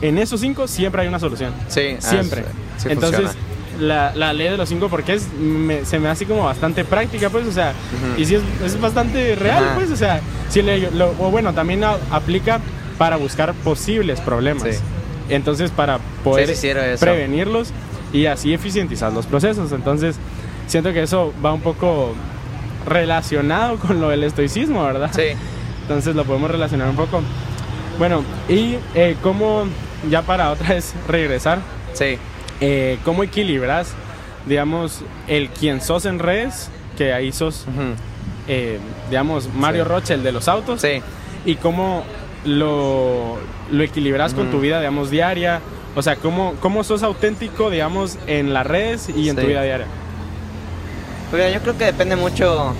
[0.00, 1.52] en esos cinco siempre hay una solución.
[1.66, 2.44] Sí, ah, Siempre.
[2.76, 3.32] sí Entonces,
[3.80, 7.48] la, la ley de los cinco porqués me- se me hace como bastante práctica, pues,
[7.48, 7.72] o sea,
[8.16, 11.82] y sí es, es bastante real, pues, o sea, sí le- lo- o bueno, también
[11.82, 12.60] a- aplica
[12.96, 14.62] para buscar posibles problemas.
[14.62, 14.80] Sí.
[15.28, 16.68] Entonces, para poder Sí,
[17.00, 17.70] prevenirlos
[18.12, 19.72] y así eficientizar los procesos.
[19.72, 20.14] Entonces,
[20.68, 22.14] siento que eso va un poco
[22.86, 25.10] relacionado con lo del estoicismo, ¿verdad?
[25.12, 25.36] Sí.
[25.82, 27.20] Entonces lo podemos relacionar un poco.
[27.98, 29.64] Bueno, y eh, cómo,
[30.10, 31.58] ya para otra vez regresar,
[31.94, 32.18] Sí.
[32.60, 33.92] eh, ¿cómo equilibras,
[34.46, 37.64] digamos, el quién sos en redes, que ahí sos,
[38.48, 38.78] eh,
[39.08, 39.88] digamos, Mario Sí.
[39.90, 41.00] Rocha, el de los autos, Sí.
[41.46, 42.04] y cómo
[42.44, 43.38] lo,
[43.70, 45.60] lo equilibras con tu vida, digamos, diaria?
[45.94, 49.86] O sea, ¿cómo, ¿cómo sos auténtico, digamos, en las redes y en tu vida diaria?
[51.30, 52.74] Pues mira, yo creo que depende mucho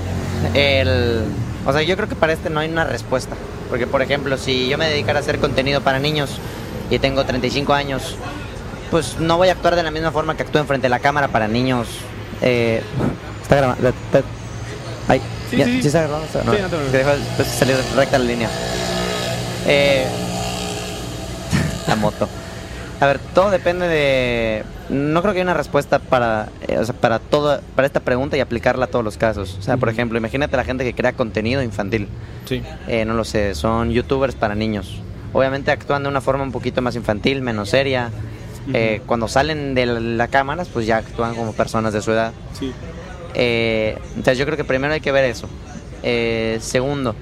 [0.54, 1.22] el...
[1.64, 3.34] O sea, yo creo que para este no hay una respuesta.
[3.68, 6.30] Porque, por ejemplo, si yo me dedicara a hacer contenido para niños
[6.90, 8.16] y tengo 35 años,
[8.90, 11.28] pues no voy a actuar de la misma forma que actúo enfrente de la cámara
[11.28, 11.88] para niños.
[12.42, 12.82] Eh,
[13.42, 13.92] está grabando.
[15.08, 15.86] Ay, Sí, ya, sí, sí.
[15.86, 16.26] está grabando?
[16.26, 17.04] Está- no, Sí, no te que
[17.36, 18.48] pues, salir recta la línea.
[19.66, 20.06] Eh,
[21.88, 22.28] la moto.
[23.00, 24.64] A ver, todo depende de.
[24.88, 28.36] No creo que haya una respuesta para, eh, o sea, para todo, para esta pregunta
[28.36, 29.56] y aplicarla a todos los casos.
[29.58, 32.08] O sea, por ejemplo, imagínate la gente que crea contenido infantil.
[32.46, 32.62] Sí.
[32.88, 35.00] Eh, no lo sé, son youtubers para niños.
[35.32, 38.10] Obviamente actúan de una forma un poquito más infantil, menos seria.
[38.72, 42.32] Eh, cuando salen de la, la cámara, pues ya actúan como personas de su edad.
[42.58, 42.72] Sí.
[43.34, 45.46] Eh, entonces yo creo que primero hay que ver eso.
[46.02, 47.14] Eh, segundo,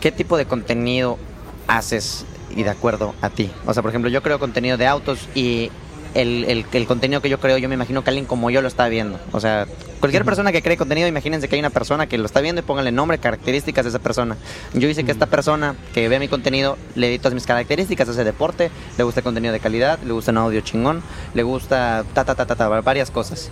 [0.00, 1.18] ¿qué tipo de contenido
[1.66, 2.24] haces
[2.56, 3.50] y de acuerdo a ti?
[3.66, 5.70] O sea, por ejemplo, yo creo contenido de autos y
[6.14, 8.68] el, el- el contenido que yo creo, yo me imagino que alguien como yo lo
[8.68, 9.18] está viendo.
[9.32, 9.66] O sea,
[10.00, 12.64] cualquier persona que cree contenido, imagínense que hay una persona que lo está viendo y
[12.64, 14.38] pónganle nombre, características de esa persona.
[14.72, 18.24] Yo hice que esta persona que ve mi contenido le di todas mis características, hace
[18.24, 21.02] deporte, le gusta contenido de calidad, le gusta un audio chingón,
[21.34, 23.50] le gusta ta ta ta ta, ta varias cosas.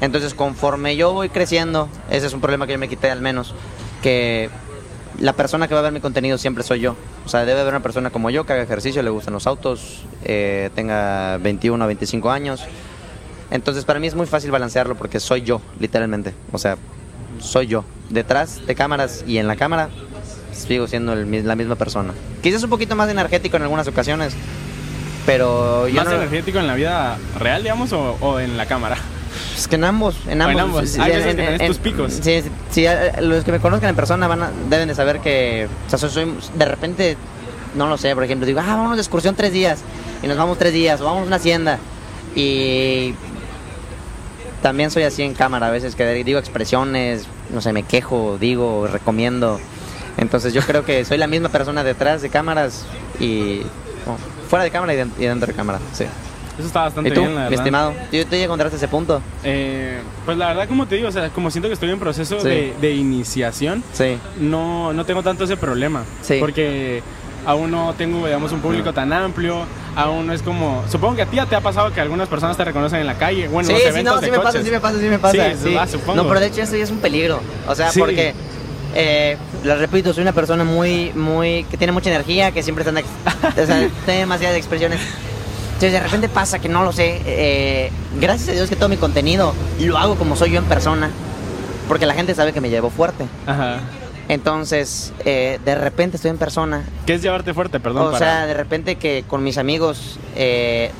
[0.00, 3.56] Entonces, conforme yo voy creciendo, ese es un problema que yo me quité al menos,
[4.02, 4.50] que
[5.20, 6.96] la persona que va a ver mi contenido siempre soy yo.
[7.24, 10.02] O sea, debe haber una persona como yo que haga ejercicio, le gustan los autos,
[10.24, 12.64] eh, tenga 21 o 25 años.
[13.50, 16.34] Entonces, para mí es muy fácil balancearlo porque soy yo, literalmente.
[16.52, 16.76] O sea,
[17.38, 17.84] soy yo.
[18.10, 19.90] Detrás de cámaras y en la cámara
[20.52, 22.12] sigo siendo el la misma persona.
[22.42, 24.34] Quizás un poquito más energético en algunas ocasiones,
[25.26, 26.16] pero yo ¿Más no...
[26.16, 28.96] energético en la vida real, digamos, o, o en la cámara?
[29.56, 30.62] Es que en ambos, en ambos.
[30.62, 30.88] ambos.
[30.90, 32.12] Sí, Hay en- veces en- que en- tus picos.
[32.22, 32.86] Sí, sí,
[33.20, 36.10] los que me conozcan en persona van a- deben de saber que, o sea, soy,
[36.10, 37.16] soy- de repente,
[37.74, 39.80] no lo sé, por ejemplo, digo, ah, vamos de excursión tres días,
[40.22, 41.78] y nos vamos tres días, o vamos a una hacienda,
[42.34, 43.14] y
[44.62, 48.86] también soy así en cámara, a veces que digo expresiones, no sé, me quejo, digo,
[48.90, 49.60] recomiendo,
[50.16, 52.86] entonces yo creo que soy la misma persona detrás de cámaras
[53.20, 53.62] y
[54.48, 56.04] fuera de cámara y dentro de cámara, sí.
[56.58, 57.60] Eso está bastante ¿Y tú, bien, la mi verdad.
[57.60, 57.92] estimado?
[58.10, 59.20] ¿Tú, ya encontraste ese punto?
[59.42, 62.38] Eh, pues la verdad, como te digo, o sea, como siento que estoy en proceso
[62.40, 62.48] Sí.
[62.48, 64.18] de, de iniciación, Sí.
[64.38, 66.04] no, no tengo tanto ese problema.
[66.22, 66.36] Sí.
[66.38, 67.02] Porque
[67.46, 69.64] aún no tengo, digamos, un público tan amplio.
[69.96, 70.82] Aún no es como.
[70.90, 73.14] Supongo que a ti ya te ha pasado que algunas personas te reconocen en la
[73.14, 73.46] calle.
[73.48, 74.64] Bueno, sí, los sí, eventos no, de sí me pasa, coches.
[74.64, 75.54] sí me pasa, sí me pasa.
[75.62, 76.22] Sí, ah, supongo.
[76.22, 77.40] No, pero de hecho eso ya es un peligro.
[77.68, 78.00] O sea, Sí.
[78.00, 78.32] porque
[78.96, 82.92] Eh, les repito, soy una persona muy, muy, que tiene mucha energía, que siempre está,
[83.62, 85.00] o sea, tiene demasiadas expresiones.
[85.74, 87.20] Entonces de repente pasa que no lo sé.
[87.26, 91.10] eh, gracias a Dios que todo mi contenido lo hago como soy yo en persona,
[91.88, 93.26] porque la gente sabe que me llevo fuerte.
[93.46, 93.80] Ajá.
[94.28, 96.84] Entonces, eh, de repente estoy en persona.
[97.06, 97.78] ¿Qué es llevarte fuerte?
[97.80, 98.06] Perdón.
[98.08, 100.90] o para- sea, de repente que con mis amigos eh,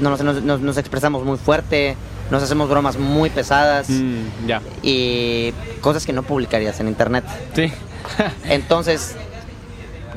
[0.00, 1.96] nos, nos- nos- nos expresamos muy fuerte,
[2.30, 4.62] nos hacemos bromas muy pesadas Mm, ya.
[4.82, 7.24] y cosas que no publicarías en internet.
[7.54, 7.70] Sí.
[8.44, 9.14] Entonces,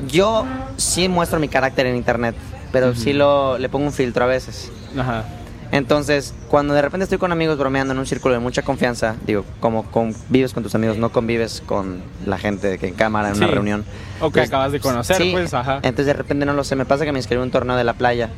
[0.08, 0.46] yo
[0.76, 2.34] sí muestro mi carácter en internet,
[2.74, 4.72] pero sí lo, le pongo un filtro a veces.
[4.98, 5.24] Ajá.
[5.70, 9.44] Entonces, cuando de repente estoy con amigos bromeando en un círculo de mucha confianza, digo,
[9.60, 13.46] como convives con tus amigos, no convives con la gente que en cámara en una
[13.46, 13.84] reunión.
[14.18, 15.76] O que Entonces, acabas de conocer, sí, pues, ajá.
[15.76, 17.84] Entonces de repente no lo sé, me pasa que me inscribí a un torneo de
[17.84, 18.30] la playa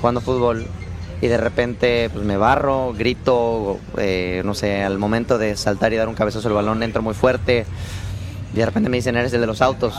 [0.00, 0.66] jugando fútbol
[1.20, 5.96] y de repente pues me barro, grito, eh, no sé, al momento de saltar y
[5.96, 7.66] dar un cabezazo al balón entro muy fuerte
[8.54, 9.94] y de repente me dicen, eres el de los autos,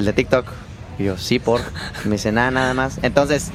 [0.00, 0.67] el de TikTok.
[0.98, 1.60] Y yo, sí, por.
[2.04, 2.98] Me dicen, nada, nada más.
[3.02, 3.50] Entonces,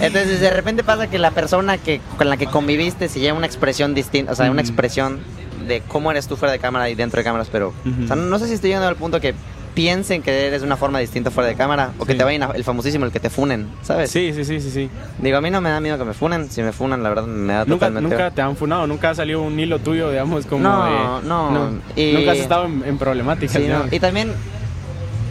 [0.00, 3.46] entonces de repente pasa que la persona que, con la que conviviste se lleva una
[3.46, 5.20] expresión distinta, o sea, una expresión
[5.66, 8.38] de cómo eres tú fuera de cámara y dentro de cámaras, pero o sea, no
[8.38, 9.34] sé si estoy llegando al punto que
[9.74, 12.50] piensen que eres de una forma distinta fuera de cámara o que te vayan a-
[12.54, 14.10] el famosísimo, el que te funen, ¿sabes?
[14.10, 14.90] Sí, sí, sí, sí, sí.
[15.18, 17.24] Digo, a mí no me da miedo que me funen, si me funan, la verdad
[17.24, 18.10] me da Nunca, totalmente...
[18.16, 21.70] nunca te han funado, nunca ha salido un hilo tuyo, digamos, como No, de- no,
[21.96, 23.86] y- Nunca has estado en, en problemáticas, Sí, no.
[23.90, 24.32] Y también,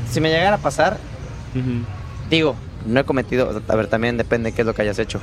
[0.09, 0.97] si me llegara a pasar,
[2.29, 5.19] Digo, no he cometido, a ver, también depende qué es lo que hayas hecho.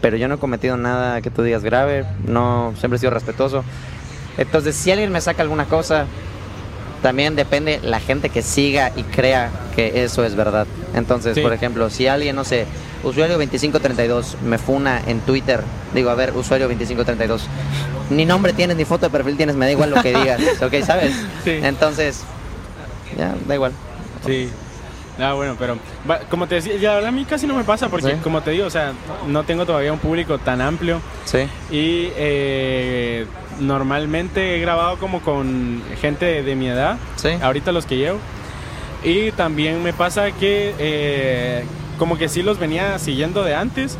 [0.00, 3.64] Pero yo no he cometido nada que tú digas grave, no, siempre he sido respetuoso.
[4.38, 6.06] Entonces, si alguien me saca alguna cosa,
[7.02, 10.66] también depende la gente que siga y crea que eso es verdad.
[10.94, 11.40] Entonces, Sí.
[11.42, 12.66] por ejemplo, si alguien, no sé,
[13.02, 15.60] usuario 2532 me funa en Twitter,
[15.92, 17.46] digo, a ver, usuario 2532,
[18.10, 20.74] ni nombre tienes, ni foto de perfil tienes, me da igual lo que digas, ¿ok?
[20.86, 21.12] ¿Sabes?
[21.44, 21.50] Sí.
[21.62, 22.22] Entonces,
[23.18, 23.72] ya, da igual.
[24.24, 24.48] Sí.
[25.18, 25.78] Ah, bueno, pero
[26.28, 28.16] como te decía, la verdad a mí casi no me pasa porque, Sí.
[28.22, 28.92] como te digo, o sea,
[29.28, 31.46] no tengo todavía un público tan amplio Sí.
[31.70, 33.26] y eh,
[33.60, 37.28] normalmente he grabado como con gente de, de mi edad, Sí.
[37.40, 38.18] ahorita los que llevo,
[39.04, 41.64] y también me pasa que eh,
[41.98, 43.96] como que sí los venía siguiendo de antes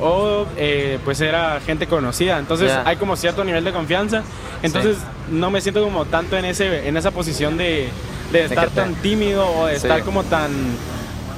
[0.00, 4.22] o eh, pues era gente conocida, entonces hay como cierto nivel de confianza,
[4.62, 4.96] entonces
[5.30, 7.88] no me siento como tanto en ese en esa posición de,
[8.32, 9.86] de estar te- tan tímido o de Sí.
[9.86, 10.50] estar como tan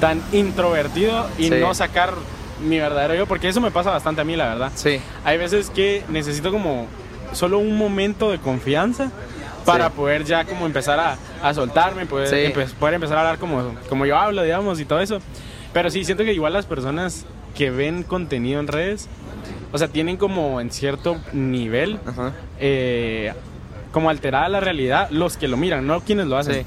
[0.00, 1.54] tan introvertido y Sí.
[1.60, 2.12] no sacar
[2.60, 4.72] mi verdadero yo, porque eso me pasa bastante a mí, la verdad.
[4.74, 5.00] Sí.
[5.24, 6.86] Hay veces que necesito como
[7.32, 9.10] solo un momento de confianza
[9.64, 9.92] para Sí.
[9.96, 12.36] poder ya como empezar a, a soltarme, poder, Sí.
[12.52, 15.20] empe- poder empezar a hablar como, como yo hablo, digamos, y todo eso.
[15.72, 17.24] Pero sí, siento que igual las personas
[17.56, 19.08] que ven contenido en redes,
[19.72, 21.98] o sea, tienen como en cierto nivel,
[22.60, 23.32] eh,
[23.92, 26.62] como alterada la realidad, los que lo miran, no quienes lo hacen.
[26.62, 26.66] Sí.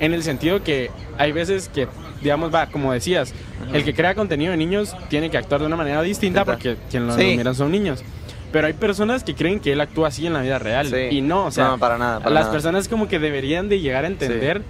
[0.00, 1.88] En el sentido que hay veces que,
[2.22, 3.32] digamos, va, como decías,
[3.72, 7.06] el que crea contenido de niños tiene que actuar de una manera distinta porque quien
[7.06, 7.36] lo, Sí.
[7.36, 8.02] miran son niños.
[8.52, 11.08] Pero hay personas que creen que él actúa así en la vida real Sí.
[11.16, 12.52] y no, o sea, No, para nada, para las nada.
[12.52, 14.62] personas como que deberían de llegar a entender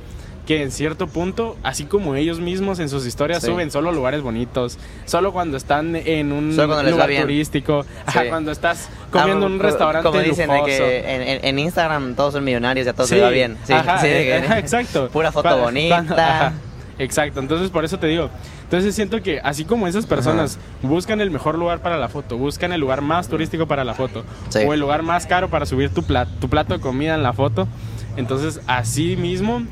[0.48, 3.48] que en cierto punto, así como ellos mismos en sus historias Sí.
[3.48, 8.28] suben solo lugares bonitos, solo cuando están en un lugar turístico, ajá, Sí.
[8.30, 12.32] cuando estás comiendo en Ah, un restaurante Como dicen, de que en, en- Instagram todos
[12.32, 13.58] son millonarios y a todos Sí, se va bien.
[13.64, 15.08] Sí, ajá, eh, que- ajá, exacto.
[15.12, 15.96] Pura foto Cuando- bonita.
[15.96, 16.52] cuando- ajá,
[16.98, 18.30] exacto, entonces por eso te digo.
[18.64, 22.72] Entonces siento que así como esas personas buscan el mejor lugar para la foto, buscan
[22.72, 24.60] el lugar más turístico para la foto, Sí.
[24.66, 26.00] o el lugar más caro para subir tu,
[26.40, 27.68] tu plato de comida en la foto,
[28.16, 29.62] entonces así mismo,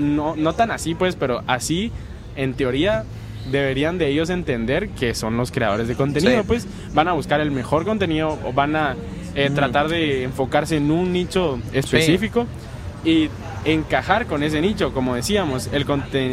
[0.00, 1.90] no, no tan así pues, pero así
[2.36, 3.04] en teoría
[3.50, 6.44] deberían de ellos entender que son los creadores de contenido, Sí.
[6.46, 8.94] pues van a buscar el mejor contenido o van a
[9.34, 12.46] eh, tratar de enfocarse en un nicho específico
[13.04, 13.30] y
[13.64, 15.86] encajar con ese nicho, como decíamos, el,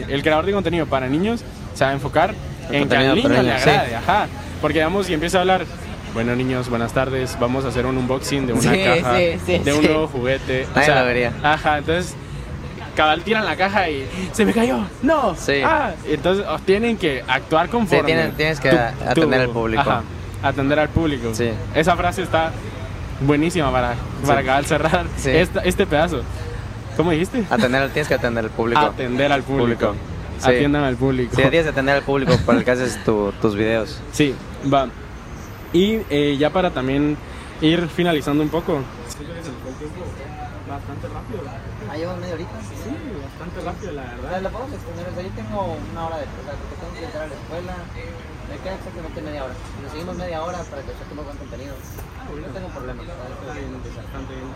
[0.10, 2.34] el creador de contenido para niños se va a enfocar
[2.70, 3.70] El en que al niño le sí.
[3.70, 4.28] agrade, ajá,
[4.62, 5.66] porque digamos y empieza a hablar
[6.14, 10.08] bueno niños, buenas tardes, vamos a hacer un unboxing de una caja, de un nuevo
[10.08, 10.66] juguete,
[11.44, 12.16] ajá, entonces
[12.96, 15.62] cabal tiran la caja y se me cayó, no, Sí.
[15.64, 18.06] ah, entonces oh, tienen que actuar conforme.
[18.06, 19.82] tienen- tienes que atender al público.
[19.82, 20.02] Ajá,
[20.42, 21.30] atender al público.
[21.34, 21.50] Sí.
[21.74, 22.52] Esa frase está
[23.22, 24.48] buenísima para, para Sí.
[24.48, 25.30] de cerrar Sí.
[25.32, 26.22] esta- este pedazo.
[26.98, 27.44] ¿Cómo dijiste?
[27.50, 28.80] Atender, tienes que atender al público.
[28.80, 29.88] Atender al público.
[29.88, 29.96] Público.
[30.40, 30.50] Sí.
[30.50, 31.32] Atiendan al público.
[31.36, 34.00] Sí, tienes que atender al público para el que haces tu- tus videos.
[34.12, 34.34] Sí,
[34.74, 34.88] va.
[35.74, 37.18] Y eh, ya para también
[37.62, 38.80] ir finalizando un poco.
[40.70, 41.40] Bastante rápido.
[41.96, 42.60] Ah, llevas media horita.
[42.60, 42.92] Sí,
[43.24, 44.42] bastante rápido, la verdad.
[44.44, 45.08] ¿La podemos extender?
[45.08, 47.36] O sea, yo tengo una hora de o sea, porque tengo que entrar a la
[47.40, 47.76] escuela.
[48.52, 49.56] Me queda exactamente media hora.
[49.80, 51.72] Nos seguimos media hora para que saquemos buen contenido.
[52.36, 53.00] No tengo problema.
[53.00, 54.52] Bastante bien.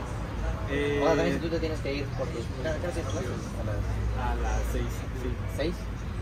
[0.67, 2.27] Eh, O sea, también si tú te tienes que ir por.
[2.27, 4.83] A las a las 6,
[5.23, 5.29] sí.
[5.55, 5.75] seis,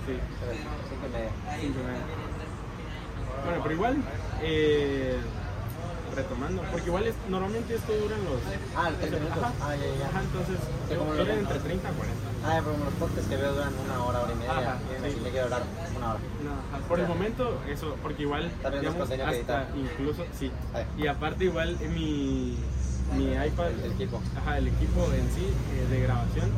[0.05, 0.13] sí.
[0.21, 1.31] cinco y media.
[1.57, 2.05] cinco y media.
[3.41, 3.95] Bueno, pero igual,
[4.45, 5.17] eh,
[6.17, 8.41] retomando, porque igual es, normalmente esto duran los...
[8.75, 9.43] Ah, los 30 minutos.
[9.43, 9.53] Ajá.
[9.61, 10.07] Ah, ya, ya.
[10.09, 10.57] Ajá, entonces,
[10.89, 12.17] duran entre 30 a 40.
[12.43, 14.51] Ah, pero los podcasts que veo duran una hora, hora y media.
[14.51, 14.77] Ajá,
[15.07, 15.19] y sí.
[15.29, 15.61] quiero hablar
[15.95, 16.19] una hora.
[16.43, 18.51] No, por el momento, eso, porque igual,
[18.81, 19.67] digamos, hasta editar.
[19.77, 20.51] incluso, sí.
[20.97, 22.57] Y aparte igual mi,
[23.15, 24.19] mi iPad, El equipo.
[24.37, 25.45] ajá, el equipo en sí
[25.77, 26.49] eh, de grabación,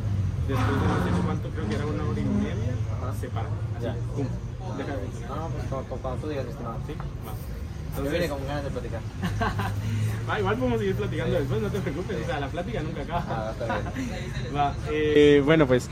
[0.48, 0.68] después
[1.04, 2.54] de no sé cuánto, creo que era una hora y media,
[2.96, 3.12] Ajá.
[3.20, 3.48] se para.
[3.76, 3.94] Así, Ya.
[4.16, 4.26] pum,
[4.78, 5.04] deja de.
[5.28, 6.76] No, pues como, como cuando tú digas, estimado.
[6.86, 6.94] Sí,
[7.26, 7.32] va.
[7.96, 9.00] Yo vine con ganas de platicar.
[10.28, 13.24] Va, igual podemos seguir platicando después, no te preocupes, o sea, la plática nunca acaba.
[13.28, 14.16] Ah, está bien.
[14.56, 15.88] Va, eh, bueno, pues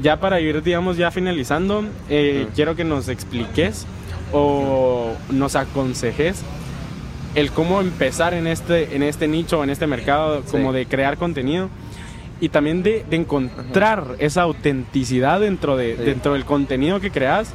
[0.00, 2.52] ya para ir, digamos, ya finalizando, eh, Ujú.
[2.54, 3.86] quiero que nos expliques
[4.32, 6.42] o nos aconsejes
[7.34, 10.78] el cómo empezar en este, en este nicho, en este mercado, como Sí.
[10.78, 11.68] de crear contenido
[12.40, 16.02] y también de, de encontrar esa autenticidad dentro, de, Sí.
[16.04, 17.52] dentro del contenido que creas,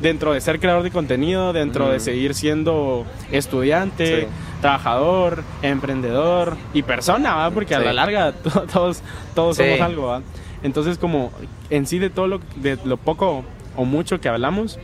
[0.00, 2.04] dentro de ser creador de contenido, dentro de Ujú.
[2.04, 4.26] seguir siendo estudiante, Sí.
[4.60, 7.50] trabajador, emprendedor y persona, ¿va?
[7.50, 9.02] porque a la larga to- todos,
[9.34, 9.62] todos Sí.
[9.64, 10.06] somos algo.
[10.06, 10.22] ¿va?
[10.62, 11.30] Entonces, como
[11.70, 13.44] en sí de todo lo, de lo poco
[13.76, 14.78] o mucho que hablamos,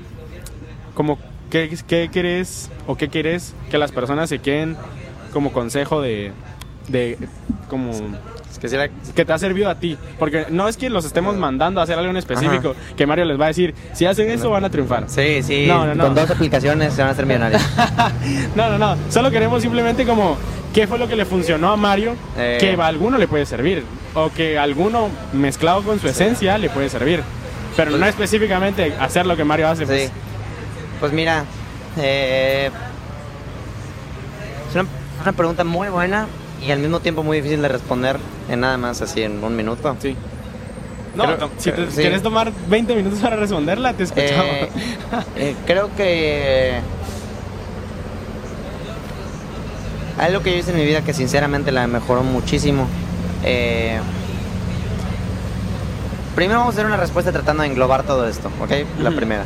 [0.95, 1.19] como
[1.51, 4.77] qué, qué querés o qué quieres que las personas se queden
[5.33, 6.33] como consejo de,
[6.89, 7.17] de
[7.69, 7.93] como
[8.59, 11.85] que que te ha servido a ti, porque no es que los estemos mandando a
[11.85, 14.71] hacer algo en específico, que Mario les va a decir, si hacen eso van a
[14.71, 15.05] triunfar.
[15.09, 15.67] Sí, sí.
[15.67, 16.05] No, no, no.
[16.05, 17.63] Con dos aplicaciones se van a hacer millonarios.
[18.57, 20.37] No, no, no, solo queremos simplemente como
[20.75, 22.59] qué fue lo que le funcionó a Mario, Eh.
[22.61, 23.85] que a alguno le puede servir,
[24.15, 27.23] o que a alguno mezclado con su esencia le puede servir,
[27.77, 29.87] pero no específicamente hacer lo que Mario hace.
[29.87, 30.09] Pues- Sí.
[30.09, 30.21] Pues.
[31.01, 31.45] Pues mira,
[31.97, 32.71] eh,
[34.69, 34.87] es una,
[35.23, 36.27] una pregunta muy buena
[36.67, 38.19] y al mismo tiempo muy difícil de responder
[38.49, 39.97] en nada más así en un minuto.
[40.01, 40.17] Sí.
[41.17, 42.01] No, Creo- no, si te sí.
[42.03, 44.45] quieres tomar 20 minutos para responderla, te escuchamos.
[44.47, 44.69] Eh,
[45.37, 46.81] eh, creo que
[50.19, 52.87] algo que yo hice en mi vida que sinceramente la mejoró muchísimo.
[53.43, 53.99] eh,
[56.37, 58.71] primero vamos a hacer una respuesta tratando de englobar todo esto, ¿ok?
[59.01, 59.45] La primera.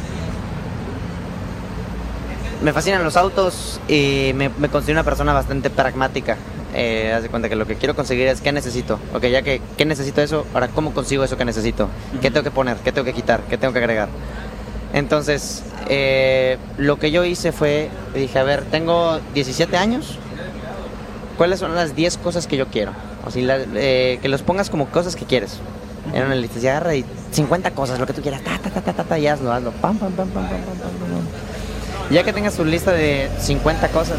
[2.63, 6.37] Me fascinan los autos y me, me considero una persona bastante pragmática.
[6.77, 8.99] Eh, haz de cuenta que lo que quiero conseguir es qué necesito.
[9.15, 11.89] Ok, ya que qué necesito eso, ahora cómo consigo eso que necesito.
[12.21, 12.77] ¿Qué tengo que poner?
[12.79, 13.41] ¿Qué tengo que quitar?
[13.49, 14.09] ¿Qué tengo que agregar?
[14.93, 20.19] Entonces, eh, lo que yo hice fue, dije, a ver, tengo 17 años,
[21.37, 22.93] ¿cuáles son las 10 cosas que yo quiero?
[23.27, 25.59] O sea, la- eh, que los pongas como cosas que quieres.
[26.13, 28.81] En una lista, y agarra y 50 cosas, lo que tú quieras, ta, ta, ta,
[28.83, 32.11] ta, ta, ta, y hazlo, hazlo, pam, pam, pam, pam, pam, pam, pam, pam.
[32.11, 34.19] Ya que tengas tu lista de 50 cosas,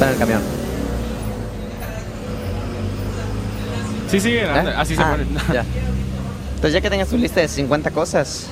[0.00, 0.42] está en el camión.
[4.08, 4.48] Sí, sí, ¿Eh?
[4.48, 5.16] así se Ah,
[5.52, 5.64] ya.
[6.54, 8.48] Entonces ya que tengas tu lista de 50 cosas,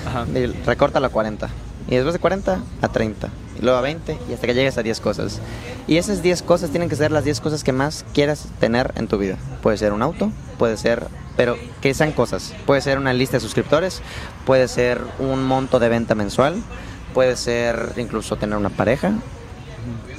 [0.66, 1.48] recórtalo a 40.
[1.88, 3.28] Y después de 40 a 30.
[3.58, 5.40] Y luego a 20 y hasta que llegues a 10 cosas.
[5.86, 9.08] Y esas 10 cosas tienen que ser las 10 cosas que más quieras tener en
[9.08, 9.36] tu vida.
[9.62, 11.06] Puede ser un auto, puede ser,
[11.36, 12.54] pero que sean cosas.
[12.66, 14.02] Puede ser una lista de suscriptores,
[14.46, 16.62] puede ser un monto de venta mensual,
[17.14, 19.12] puede ser incluso tener una pareja.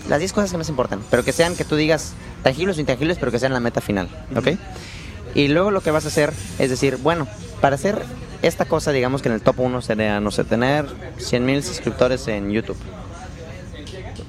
[0.09, 3.19] Las 10 cosas que más importan, pero que sean que tú digas tangibles o intangibles,
[3.19, 4.57] pero que sean la meta final, ¿ok?
[5.35, 7.27] Y luego lo que vas a hacer es decir, bueno,
[7.61, 8.03] para hacer
[8.41, 12.27] esta cosa, digamos que en el top 1 sería, no sé, tener 100 mil suscriptores
[12.27, 12.77] en YouTube.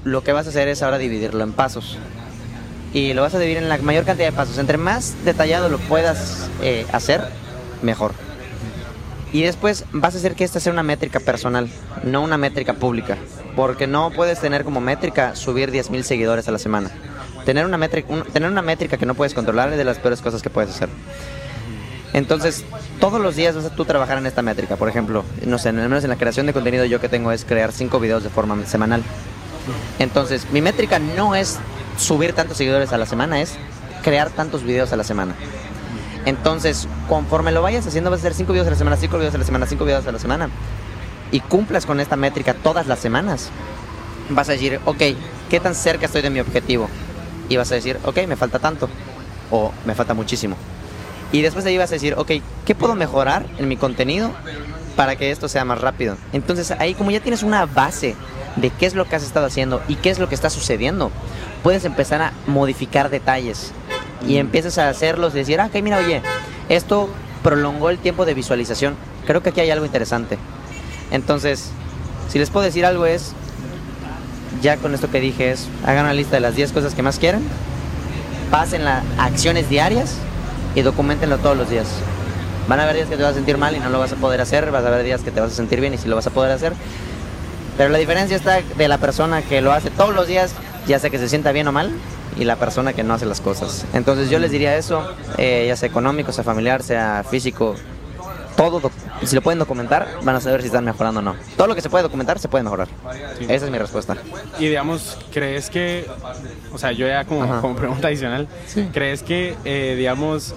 [0.05, 1.99] Lo que vas a hacer es ahora dividirlo en pasos.
[2.93, 4.59] Y lo vas a dividir en la mayor cantidad de pasos.
[4.59, 7.23] Entre más detallado lo puedas eh, hacer,
[7.83, 8.12] mejor.
[9.33, 11.71] Y después vas a hacer que esta sea una métrica personal,
[12.03, 13.16] no una métrica pública.
[13.57, 16.91] Porque no puedes tener como métrica subir 10 mil seguidores a la semana.
[17.45, 20.21] Tener una, métrica, un- tener una métrica que no puedes controlar es de las peores
[20.21, 20.89] cosas que puedes hacer.
[22.13, 22.65] Entonces,
[22.99, 24.77] todos los días vas a tú trabajar en esta métrica.
[24.77, 27.45] Por ejemplo, no sé, al menos en la creación de contenido yo que tengo es
[27.45, 29.03] crear cinco videos de forma semanal.
[29.99, 31.59] Entonces, mi métrica no es
[31.96, 33.55] subir tantos seguidores a la semana, es
[34.03, 35.35] crear tantos videos a la semana.
[36.27, 39.35] Entonces, conforme lo vayas haciendo, vas a hacer cinco videos a la semana, cinco videos
[39.35, 40.51] a la semana, cinco videos a la semana.
[41.33, 43.50] Y cumplas con esta métrica todas las semanas.
[44.31, 45.02] Vas a decir, ok,
[45.48, 46.88] ¿qué tan cerca estoy de mi objetivo?
[47.48, 48.88] Y vas a decir, ok, me falta tanto.
[49.50, 50.56] O me falta muchísimo.
[51.33, 52.33] Y después de ahí vas a decir, ok,
[52.64, 54.33] ¿qué puedo mejorar en mi contenido
[54.96, 56.16] para que esto sea más rápido?
[56.33, 58.16] Entonces ahí como ya tienes una base
[58.56, 61.12] de qué es lo que has estado haciendo y qué es lo que está sucediendo,
[61.62, 63.72] puedes empezar a modificar detalles
[64.26, 66.20] y empiezas a hacerlos y decir, ah, ok, mira, oye,
[66.68, 67.08] esto
[67.42, 68.96] prolongó el tiempo de visualización.
[69.26, 70.37] Creo que aquí hay algo interesante.
[71.11, 71.71] Entonces,
[72.29, 73.33] si les puedo decir algo es,
[74.63, 77.19] ya con esto que dije es, hagan una lista de las 10 cosas que más
[77.19, 77.42] quieren
[78.50, 80.17] pasen las acciones diarias
[80.75, 81.87] y documentenlo todos los días.
[82.69, 84.17] Van a haber días que te vas a sentir mal y no lo vas a
[84.17, 86.17] poder hacer, vas a haber días que te vas a sentir bien y sí lo
[86.17, 86.73] vas a poder hacer.
[87.77, 90.52] Pero la diferencia está de la persona que lo hace todos los días,
[90.87, 91.90] ya sea que se sienta bien o mal,
[92.37, 93.87] y la persona que no hace las cosas.
[93.92, 95.02] Entonces yo les diría eso,
[95.38, 97.77] eh, ya sea económico, sea familiar, sea físico,
[98.69, 98.90] todo,
[99.25, 101.35] si lo pueden documentar, van a saber si están mejorando o no.
[101.56, 102.88] Todo lo que se puede documentar se puede mejorar.
[103.38, 103.44] Sí.
[103.48, 104.17] Esa es mi respuesta.
[104.58, 106.06] Y digamos, ¿crees que,
[106.73, 108.48] o sea, yo ya como, como pregunta adicional,
[108.92, 110.54] ¿crees que, eh, digamos,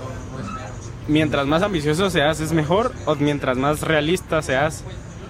[1.07, 4.83] mientras más ambicioso seas es mejor o mientras más realista seas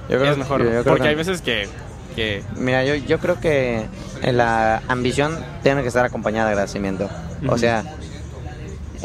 [0.10, 0.60] Yo creo- es mejor?
[0.62, 1.68] yo- yo creo Porque que- hay veces que,
[2.16, 3.86] que Mira, yo, yo creo que
[4.22, 7.10] la ambición tiene que estar acompañada de agradecimiento.
[7.48, 7.84] O sea,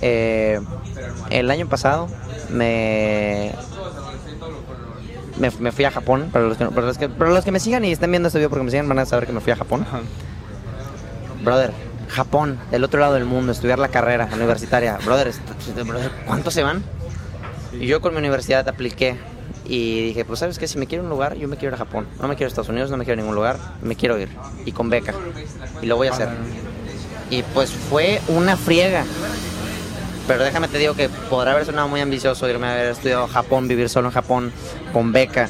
[0.00, 0.60] eh,
[1.30, 2.08] el año pasado
[2.50, 3.52] me,
[5.38, 6.30] me, me fui a Japón.
[6.32, 8.38] Para los, que, para, los que, para los que me sigan y estén viendo este
[8.38, 9.84] video porque me sigan, van a saber que me fui a Japón.
[9.86, 10.00] ajá,
[11.42, 11.72] Brother,
[12.08, 14.98] Japón, del otro lado del mundo, estudiar la carrera universitaria.
[15.04, 15.32] Brother,
[15.86, 16.82] brother, ¿cuántos se van?
[17.72, 19.16] Y yo con mi universidad apliqué
[19.64, 21.84] y dije, pues sabes qué, si me quiero un lugar, yo me quiero ir a
[21.84, 22.06] Japón.
[22.20, 24.30] No me quiero a Estados Unidos, no me quiero a ningún lugar, me quiero ir.
[24.64, 25.14] Y con beca.
[25.82, 26.28] Y lo voy a hacer.
[27.30, 29.04] Y pues fue una friega.
[30.28, 33.66] Pero déjame te digo que podrá haber sonado muy ambicioso irme a haber estudiado Japón,
[33.66, 34.52] vivir solo en Japón,
[34.92, 35.48] con beca.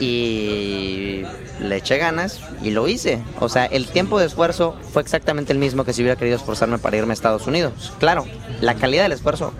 [0.00, 1.22] Y
[1.60, 3.22] le eché ganas y lo hice.
[3.40, 6.78] O sea, el tiempo de esfuerzo fue exactamente el mismo que si hubiera querido esforzarme
[6.78, 7.92] para irme a Estados Unidos.
[8.00, 8.24] Claro,
[8.62, 9.52] la calidad del esfuerzo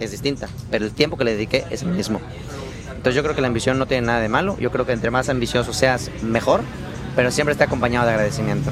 [0.00, 2.20] es distinta, pero el tiempo que le dediqué es el mismo.
[2.88, 4.58] Entonces yo creo que la ambición no tiene nada de malo.
[4.60, 6.60] Yo creo que entre más ambicioso seas, mejor,
[7.16, 8.70] pero siempre está acompañado de agradecimiento.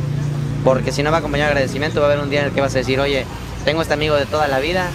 [0.63, 2.61] Porque si no va acompañado de agradecimiento, va a haber un día en el que
[2.61, 3.25] vas a decir, oye,
[3.65, 4.87] tengo este amigo de toda la vida,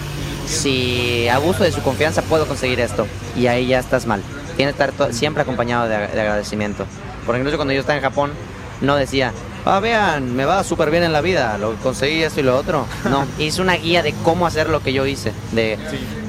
[0.46, 3.06] si abuso de su confianza puedo conseguir esto.
[3.36, 4.22] Y ahí ya estás mal.
[4.56, 6.86] Tiene que estar siempre acompañado de, ag- de agradecimiento.
[7.26, 8.32] Por ejemplo, cuando yo estaba en Japón,
[8.80, 9.32] no decía,
[9.64, 12.86] ah, vean, me va súper bien en la vida, lo conseguí esto y lo otro.
[13.08, 15.78] No, hice una guía de cómo hacer lo que yo hice, de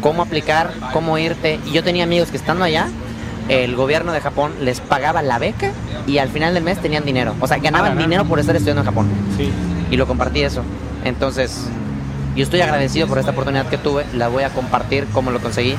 [0.02, 1.60] cómo aplicar, cómo irte.
[1.66, 2.90] Y yo tenía amigos que estando allá,
[3.50, 5.72] el gobierno de Japón les pagaba la beca
[6.08, 7.36] y al final del mes tenían dinero.
[7.42, 8.04] O sea, ganaban caray.
[8.06, 9.08] dinero por estar estudiando en Japón.
[9.38, 9.52] sí.
[9.90, 10.62] Y lo compartí eso.
[11.04, 11.66] Entonces,
[12.36, 15.76] yo estoy agradecido por esta oportunidad que tuve, la voy a compartir como lo conseguí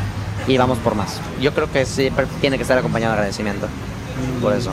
[0.46, 1.20] y vamos por más.
[1.40, 3.66] Yo creo que siempre tiene que estar acompañado de agradecimiento.
[4.40, 4.72] Por eso.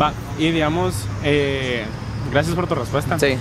[0.00, 1.84] Va, y digamos, eh,
[2.32, 3.18] gracias por tu respuesta.
[3.18, 3.36] Sí.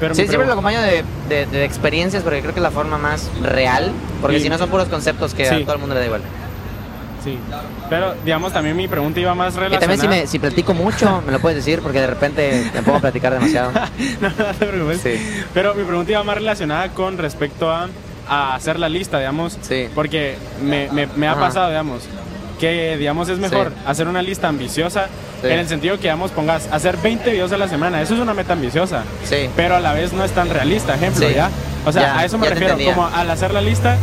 [0.00, 2.98] Pero Sí, siempre lo acompaño de, de- de experiencias porque creo que es la forma
[2.98, 3.92] más real.
[4.20, 5.54] Porque Y- si no son puros conceptos que Sí.
[5.54, 6.22] a todo el mundo le da igual.
[7.24, 7.38] Sí.
[7.88, 9.80] Pero, digamos, también mi pregunta iba más Y relacionada...
[9.96, 12.98] también si, me, si platico mucho, me lo puedes decir porque de repente me pongo
[12.98, 13.72] a platicar demasiado.
[14.20, 15.00] no, no te preocupes.
[15.00, 15.44] Sí.
[15.54, 17.88] Pero mi pregunta iba más relacionada con respecto a,
[18.28, 19.58] a hacer la lista, digamos.
[19.62, 19.88] Sí.
[19.94, 22.02] Porque me, me- me ha pasado, digamos,
[22.60, 23.74] que, digamos, es mejor Sí.
[23.86, 25.06] hacer una lista ambiciosa
[25.42, 25.48] Sí.
[25.50, 28.00] en el sentido que, digamos, pongas hacer 20 videos a la semana.
[28.00, 29.02] Eso es una meta ambiciosa.
[29.24, 29.48] Sí.
[29.56, 31.34] Pero a la vez no es tan realista, ejemplo, Sí.
[31.34, 31.50] ¿ya?
[31.84, 32.76] O sea, Ya, a eso me refiero.
[32.82, 33.96] Como al hacer la lista,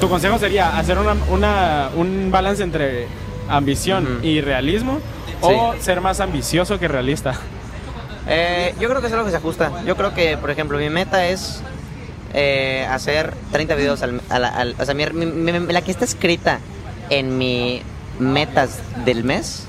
[0.00, 3.06] tu consejo sería hacer una, una- un balance entre
[3.48, 4.26] ambición Ujú.
[4.26, 4.98] y realismo
[5.40, 7.34] o ser más ambicioso que realista.
[8.28, 9.82] Eh, yo creo que es algo que se ajusta.
[9.84, 11.60] Yo creo que, por ejemplo, mi meta es
[12.34, 16.04] eh, hacer 30 videos al, al- al- O sea, mi- mi- mi- la que está
[16.04, 16.60] escrita
[17.10, 17.82] en mi
[18.18, 19.66] metas del mes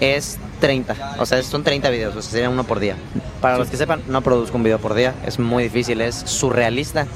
[0.00, 1.16] es 30.
[1.18, 2.96] O sea, son 30 videos, o sea, sería uno por día.
[3.40, 5.14] Para los que sepan, no produzco un video por día.
[5.26, 7.06] Es muy difícil, es surrealista.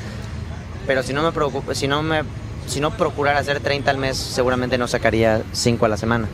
[0.87, 2.23] Pero si no me preocupo, si no me...
[2.67, 6.29] Si no procurara hacer 30 al mes, seguramente no sacaría 5 a la semana.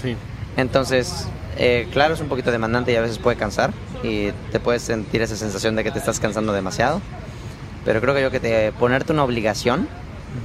[0.00, 0.14] Sí.
[0.56, 1.26] Entonces,
[1.56, 3.72] eh, claro, es un poquito demandante y a veces puede cansar
[4.04, 7.00] y te puedes sentir esa sensación de que te estás cansando demasiado.
[7.84, 9.88] Pero creo que yo que te ponerte una obligación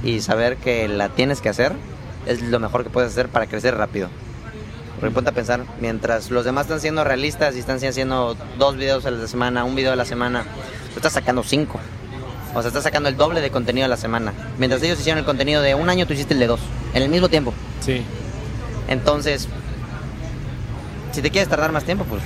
[0.02, 1.72] y saber que la tienes que hacer
[2.26, 4.08] es lo mejor que puedes hacer para crecer rápido.
[4.98, 9.04] Porque ponte a pensar, mientras los demás están siendo realistas y están haciendo dos videos
[9.06, 10.44] a la semana, un video a la semana,
[10.92, 11.78] tú estás sacando cinco.
[12.54, 14.32] O sea, estás sacando el doble de contenido a la semana.
[14.58, 16.60] Mientras ellos hicieron el contenido de un año, tú hiciste el de dos,
[16.92, 17.52] en el mismo tiempo.
[17.80, 18.02] Sí.
[18.88, 19.48] Entonces,
[21.12, 22.22] si te quieres tardar más tiempo, pues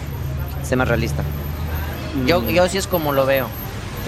[0.66, 1.22] sé más realista.
[2.26, 2.48] Yo, Mm.
[2.48, 3.46] yo sí es como lo veo.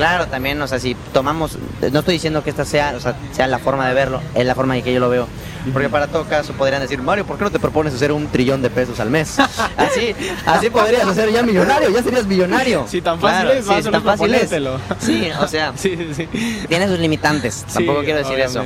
[0.00, 1.58] Claro, también, o sea, si tomamos,
[1.92, 4.54] no estoy diciendo que esta sea, o sea, sea la forma de verlo, es la
[4.54, 5.28] forma en que yo lo veo.
[5.74, 8.62] Porque para todo caso podrían decir, Mario, ¿por qué no te propones hacer un trillón
[8.62, 9.38] de pesos al mes?
[9.76, 10.14] Así,
[10.46, 12.86] así podrías ser ya millonario, ya serías millonario.
[12.88, 14.50] Si tan fácil Claro, es, si tan fácil es.
[15.00, 16.28] Sí, o sea, Sí, sí,
[16.66, 18.64] tiene sus limitantes, tampoco Sí, quiero decir eso.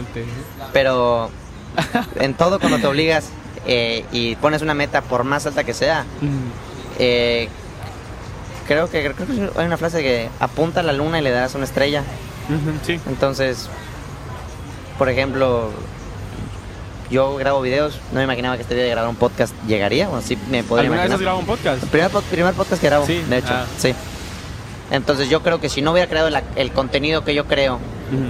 [0.73, 1.31] Pero
[2.21, 3.31] en todo cuando te obligas
[3.67, 6.05] eh, y pones una meta por más alta que sea,
[7.01, 7.49] eh,
[8.67, 11.55] creo que creo que hay una frase que apunta a la luna y le das
[11.55, 12.03] una estrella.
[12.85, 13.01] Sí.
[13.09, 13.69] Entonces,
[14.99, 15.71] por ejemplo,
[17.11, 20.17] yo grabo videos, no me imaginaba que este día de grabar un podcast llegaría, o
[20.17, 21.15] así me podría ¿Alguna vez imaginar.
[21.15, 21.85] has grabado un podcast?
[21.85, 23.67] Primer, primer podcast que grabo, Sí, de hecho, ah.
[23.79, 23.95] sí.
[24.91, 27.79] Entonces yo creo que si no hubiera creado la- el contenido que yo creo,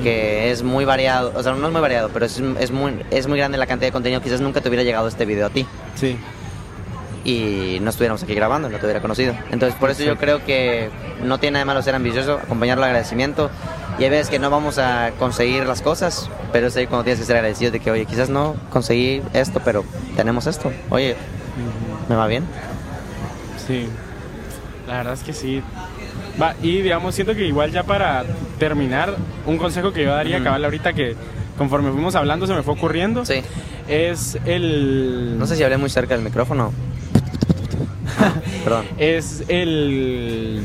[0.02, 3.26] que es muy variado, o sea, no es muy variado, pero es, es, muy, es
[3.26, 5.66] muy grande la cantidad de contenido, quizás nunca te hubiera llegado este video a ti
[5.94, 6.16] Sí.
[7.24, 9.34] Y no estuviéramos aquí grabando, no te hubiera conocido.
[9.50, 10.90] Entonces por eso yo creo que
[11.22, 13.50] no tiene nada de malo ser ambicioso, acompañarlo al agradecimiento.
[13.98, 17.20] Y hay veces que no vamos a conseguir las cosas, pero es ahí cuando tienes
[17.20, 19.84] que ser agradecido de que, oye, quizás no conseguí esto, pero
[20.16, 20.72] tenemos esto.
[20.90, 21.14] Oye,
[22.08, 22.44] me va bien.
[23.66, 23.86] Sí,
[24.88, 25.62] la verdad es que sí.
[26.40, 28.24] Va, y digamos, siento que igual ya para
[28.58, 29.14] terminar,
[29.46, 30.44] un consejo que yo daría, Ujú.
[30.44, 31.14] cabal, ahorita que
[31.56, 33.42] conforme fuimos hablando se me fue ocurriendo, Sí.
[33.88, 35.36] es el...
[35.38, 36.72] No sé si hablé muy cerca del micrófono.
[38.64, 38.86] Perdón.
[38.98, 40.62] Es el...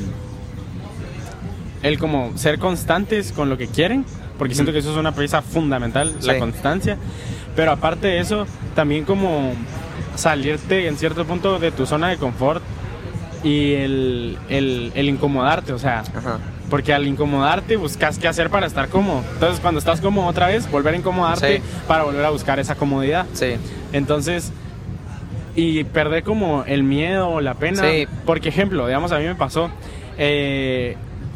[1.81, 4.05] El como ser constantes con lo que quieren,
[4.37, 6.39] porque siento que eso es una pieza fundamental, la Sí.
[6.39, 6.97] constancia.
[7.55, 9.53] Pero aparte de eso, también como
[10.15, 12.61] salirte en cierto punto de tu zona de confort
[13.43, 16.39] y el, el, el incomodarte, o sea, Ajá.
[16.69, 19.23] porque al incomodarte buscas qué hacer para estar cómodo.
[19.33, 21.63] Entonces cuando estás cómodo otra vez, volver a incomodarte Sí.
[21.87, 23.25] para volver a buscar esa comodidad.
[23.33, 23.51] Sí.
[23.93, 24.51] Entonces,
[25.55, 27.83] y perder como el miedo o la pena.
[27.83, 28.07] Sí.
[28.25, 29.69] Porque, ejemplo, digamos, a mí me pasó,
[30.17, 30.95] eh,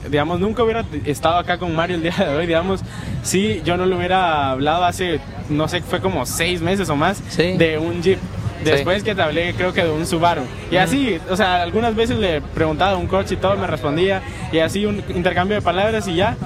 [0.10, 2.82] digamos, nunca hubiera estado acá con Mario el día de hoy, digamos,
[3.24, 7.22] si yo no le hubiera hablado hace, no sé, fue como seis meses o más,
[7.30, 7.54] Sí.
[7.58, 8.20] de un Jeep.
[8.64, 8.70] Sí.
[8.70, 10.44] Después que te hablé, creo que de un Subaru.
[10.72, 14.22] Y así, o sea, algunas veces le preguntaba a un coche y todo, me respondía.
[14.54, 16.38] Y así un intercambio de palabras y ya.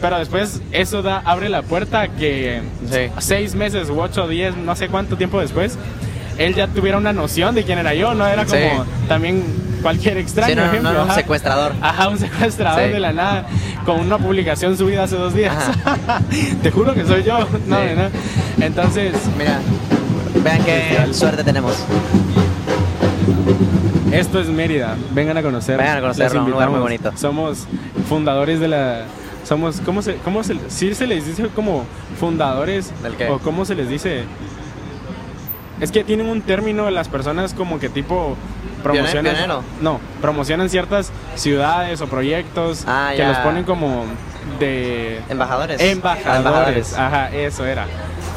[0.00, 3.10] Pero después eso da, abre la puerta que Sí.
[3.18, 5.76] seis meses u ocho, diez, no sé cuánto tiempo después,
[6.38, 8.14] él ya tuviera una noción de quién era yo.
[8.14, 8.90] No era como Sí.
[9.08, 9.44] también
[9.82, 10.50] cualquier extraño.
[10.50, 11.72] Sí, no, ejemplo, no, un secuestrador.
[11.80, 12.90] Ajá, un secuestrador Sí.
[12.92, 13.46] de la nada,
[13.84, 15.54] con una publicación subida hace dos días.
[16.62, 17.38] Te juro que soy yo.
[17.66, 18.64] No, no.
[18.64, 19.60] Entonces, Mira,
[20.42, 21.74] vean qué suerte tenemos.
[24.12, 25.76] Esto es Mérida, vengan a conocer.
[25.76, 27.12] Vengan a conocerlo, Los un lugar muy bonito.
[27.16, 27.66] Somos
[28.08, 29.02] fundadores de la.
[29.44, 31.84] Somos, ¿cómo se, cómo se, sí se les dice como
[32.18, 32.92] fundadores?
[33.02, 33.28] ¿Del qué?
[33.28, 34.24] ¿O cómo se les dice?
[35.80, 38.36] Es que tienen un término las personas como que tipo
[38.82, 39.34] promocionan.
[39.34, 39.62] pionero?
[39.80, 43.28] No, promocionan ciertas ciudades o proyectos Ah, que ya.
[43.28, 44.04] los ponen como
[44.60, 45.80] de Embajadores.
[45.80, 46.94] embajadores.
[46.96, 47.86] Ajá, eso era.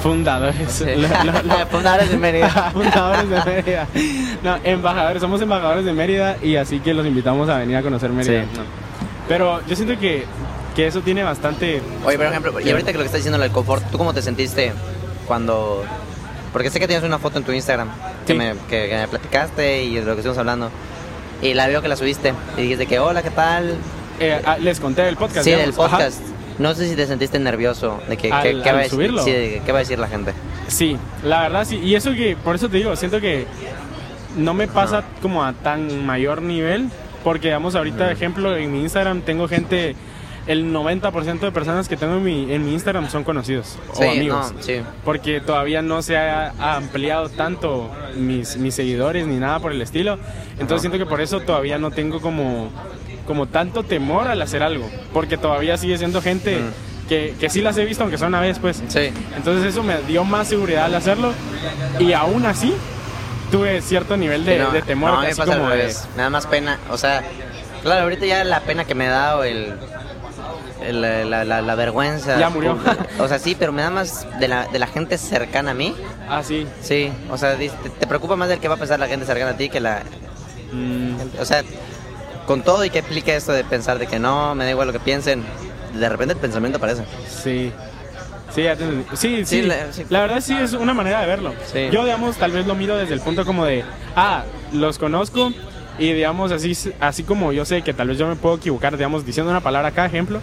[0.02, 0.72] Fundadores.
[0.72, 0.86] Sí.
[0.96, 2.50] Lo- lo- lo- Fundadores de Mérida.
[2.74, 3.88] fundadores de Mérida.
[4.44, 8.10] No, embajadores, somos embajadores de Mérida y así que los invitamos a venir a conocer
[8.12, 8.44] Mérida.
[8.44, 8.50] Sí.
[8.58, 8.64] No.
[9.28, 10.26] Pero yo siento que,
[10.76, 11.82] que eso tiene bastante...
[12.06, 14.22] Oye, por ejemplo, y ahorita que lo que estás diciendo, el confort, ¿tú cómo te
[14.22, 14.72] sentiste
[15.28, 15.84] cuando...?
[16.58, 17.88] Porque sé que tienes una foto en tu Instagram
[18.26, 18.40] que, Sí.
[18.40, 20.72] me, que, que me platicaste y de lo que estuvimos hablando.
[21.44, 23.76] Y la veo que la subiste y dijiste que, hola, ¿qué tal?
[24.20, 25.44] eh, ah, les conté del podcast.
[25.44, 25.86] sí, del digamos.
[25.86, 25.98] Ajá.
[25.98, 26.22] podcast.
[26.58, 28.90] No sé si te sentiste nervioso de que, Al- que- qué al va a decir,
[28.90, 29.22] subirlo.
[29.24, 30.34] sí, de que qué va a decir la gente.
[30.68, 31.76] Sí, la verdad sí.
[31.78, 33.46] Y eso que, por eso te digo, siento que
[34.36, 36.90] no me pasa como a tan mayor nivel.
[37.24, 39.96] Porque, digamos, ahorita, ejemplo, en mi Instagram tengo gente...
[40.48, 44.12] El 90% de personas que tengo en mi, en mi Instagram son conocidos Sí, o
[44.12, 44.54] amigos.
[44.54, 44.82] no, sí.
[45.04, 49.82] porque todavía no se ha, ha ampliado tanto mis, mis seguidores ni nada por el
[49.82, 50.18] estilo.
[50.54, 52.70] Entonces siento que por eso todavía no tengo como,
[53.26, 56.60] como tanto temor al hacer algo, porque todavía sigue siendo gente
[57.10, 58.82] que, que sí las he visto, aunque sea una vez, pues.
[58.88, 59.10] Sí.
[59.36, 61.34] Entonces eso me dio más seguridad al hacerlo
[62.00, 62.74] y aún así
[63.52, 65.94] tuve cierto nivel de, No, de temor, no, mí me pasa como de...
[66.16, 67.24] Me da más pena, o sea,
[67.82, 69.74] claro, ahorita ya la pena que me da o el,
[70.94, 72.40] la, la- la vergüenza.
[72.40, 72.78] Ya murió.
[73.20, 75.96] O sea, sí, pero me da más de la, de la gente cercana a mí.
[76.30, 76.68] Ah, sí.
[76.82, 79.52] Sí, o sea, te, te preocupa más del que va a pensar la gente cercana
[79.52, 80.02] a ti que la...
[80.72, 81.64] Mm, O sea,
[82.46, 84.94] con todo y que implica esto de pensar de que no, me da igual lo
[84.94, 85.44] que piensen,
[85.94, 87.04] de repente el pensamiento aparece.
[87.30, 87.72] Sí.
[88.56, 88.64] Sí,
[89.14, 90.06] sí, sí, Sí, la, la- sí.
[90.10, 91.54] verdad sí es una manera de verlo.
[91.92, 93.84] Yo, digamos, tal vez lo miro desde el punto como de,
[94.16, 95.52] ah, los conozco
[96.00, 99.26] y, digamos, así, así como yo sé que tal vez yo me puedo equivocar, digamos,
[99.26, 100.40] diciendo una palabra acá, ejemplo,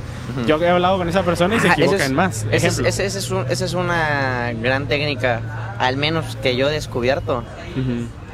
[0.47, 2.47] yo he hablado con esa persona y se Ajá, equivocan es- más.
[2.51, 6.73] ese es- ese- es un- esa es una gran técnica, al menos que yo he
[6.73, 7.45] descubierto.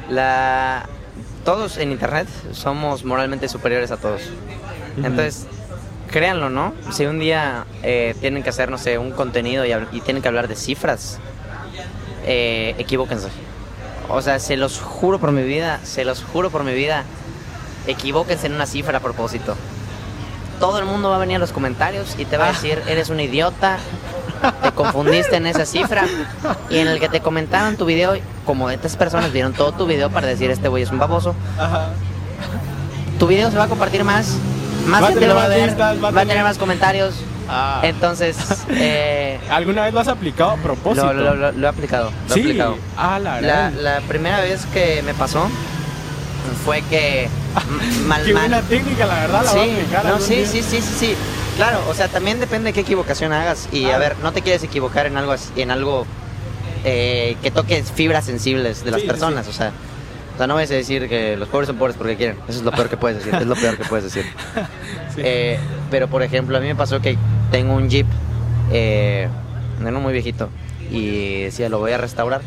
[0.09, 0.87] La,
[1.45, 4.21] todos en internet somos moralmente superiores a todos.
[4.97, 5.47] Entonces,
[6.11, 6.73] créanlo, ¿no?
[6.91, 10.47] Si un día eh, tienen que hacer, no sé, un contenido y tienen que hablar
[10.47, 11.19] de cifras,
[12.25, 13.29] eh, equivóquense.
[14.13, 17.03] O sea, se los juro por mi vida, se los juro por mi vida,
[17.87, 19.55] equivóquense en una cifra a propósito.
[20.59, 23.09] Todo el mundo va a venir a los comentarios y te va a decir, eres
[23.09, 23.77] un idiota,
[24.61, 26.05] te confundiste en esa cifra.
[26.69, 28.13] Y en el que te comentaron tu video,
[28.45, 31.89] como estas personas vieron todo tu video para decir, este güey es un baboso, Ajá.
[33.17, 34.35] tu video se va a compartir más,
[34.85, 37.15] más Va gente lo va a ver, va a tener más comentarios.
[37.49, 37.81] Ah.
[37.83, 38.37] Entonces,
[38.69, 41.11] eh, ¿Alguna vez lo has aplicado a propósito?
[41.13, 42.11] lo, lo- lo- lo he aplicado.
[42.27, 42.41] Lo he sí.
[42.41, 42.77] aplicado.
[42.97, 43.71] Ah, la La, verdad.
[43.73, 45.49] la primera vez que me pasó
[46.65, 47.27] fue que
[48.07, 48.43] mal, Qué mal.
[48.43, 50.47] buena técnica, la verdad, la voy a Sí, aplicar no, sí, día.
[50.47, 51.15] sí, sí, sí, sí.
[51.57, 53.67] Claro, o sea, también depende de qué equivocación hagas.
[53.71, 53.99] Y a Claro.
[53.99, 56.05] ver, no te quieres equivocar en algo, en algo
[56.85, 59.47] eh, que toque fibras sensibles de las Sí, sí, personas.
[59.47, 59.71] O sea,
[60.33, 62.37] o sea, no vayas a decir que los pobres son pobres porque quieren.
[62.47, 63.35] Eso es lo peor que puedes decir.
[63.35, 64.25] Es lo peor que puedes decir.
[65.13, 65.19] Sí.
[65.25, 65.59] Eh,
[65.91, 67.17] pero por ejemplo, a mí me pasó que
[67.51, 68.07] tengo un Jeep,
[68.71, 69.27] eh,
[69.79, 70.49] uno muy viejito,
[70.89, 72.41] y decía, lo voy a restaurar.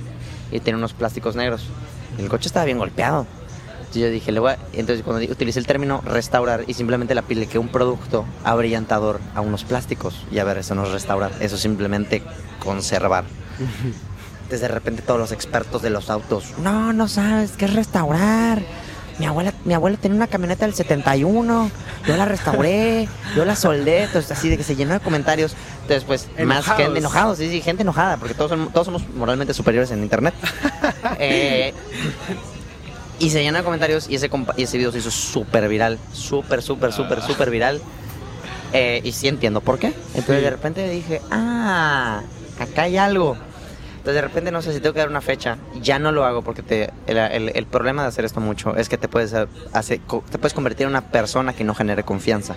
[0.51, 1.67] Y tiene unos plásticos negros.
[2.19, 3.27] El coche estaba bien golpeado.
[3.79, 7.21] Entonces yo dije, le voy a- Entonces cuando utilicé el término restaurar y simplemente le
[7.21, 10.25] apliqué un producto abrillantador a unos plásticos.
[10.31, 12.23] Y a ver, eso no es restaurar, eso es simplemente
[12.63, 13.25] conservar.
[14.45, 18.61] Entonces de repente todos los expertos de los autos, no, no sabes qué es restaurar.
[19.19, 21.71] Mi abuela, mi abuela tenía una camioneta del 71,
[22.07, 25.55] yo la restauré, yo la soldé, entonces así de que se llenó de comentarios.
[25.83, 29.55] Entonces pues más gente enojados, sí, sí, gente enojada, porque todos, son- todos somos moralmente
[29.55, 30.35] superiores en internet.
[31.19, 31.73] Eh,
[33.21, 36.61] y se llenó de comentarios y ese, y ese video se hizo súper viral, súper,
[36.62, 37.27] súper, súper, Ah.
[37.27, 37.81] súper viral.
[38.73, 39.89] Eh, y sí entiendo por qué.
[40.15, 40.45] Entonces Sí.
[40.45, 42.23] de repente dije, ah,
[42.59, 43.37] acá hay algo.
[44.05, 45.57] Entonces de repente no sé si tengo que dar una fecha.
[45.81, 48.91] Ya no lo hago porque te, el, el- el problema de hacer esto mucho es
[48.91, 49.33] que te puedes,
[49.73, 49.99] hacer,
[50.31, 52.55] te puedes convertir en una persona que no genere confianza.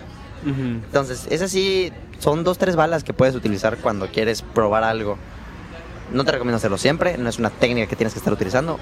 [0.84, 5.18] Entonces, es así, son dos, tres balas que puedes utilizar cuando quieres probar algo.
[6.12, 8.78] No te recomiendo hacerlo siempre, no es una técnica que tienes que estar utilizando,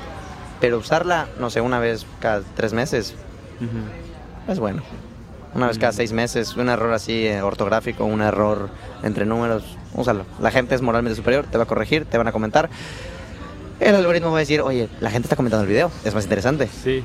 [0.59, 3.13] pero usarla, no sé, una vez cada tres meses
[4.47, 4.81] es bueno.
[5.55, 8.69] Una vez cada seis meses, un error así eh, ortográfico, un error
[9.03, 10.25] entre números, úsalo.
[10.41, 12.69] La gente es moralmente superior, te va a corregir, te van a comentar.
[13.79, 16.67] El algoritmo va a decir, oye, la gente está comentando el video, es más interesante.
[16.67, 17.03] Sí.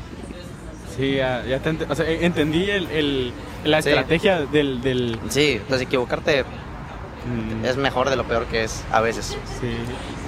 [0.96, 3.32] Sí, ya, ya te ent- o sea, entendí el, el-
[3.64, 3.90] la Sí.
[3.90, 4.80] estrategia del...
[4.82, 9.36] del Sí, entonces equivocarte mm, es mejor de lo peor que es a veces.
[9.60, 9.76] Sí,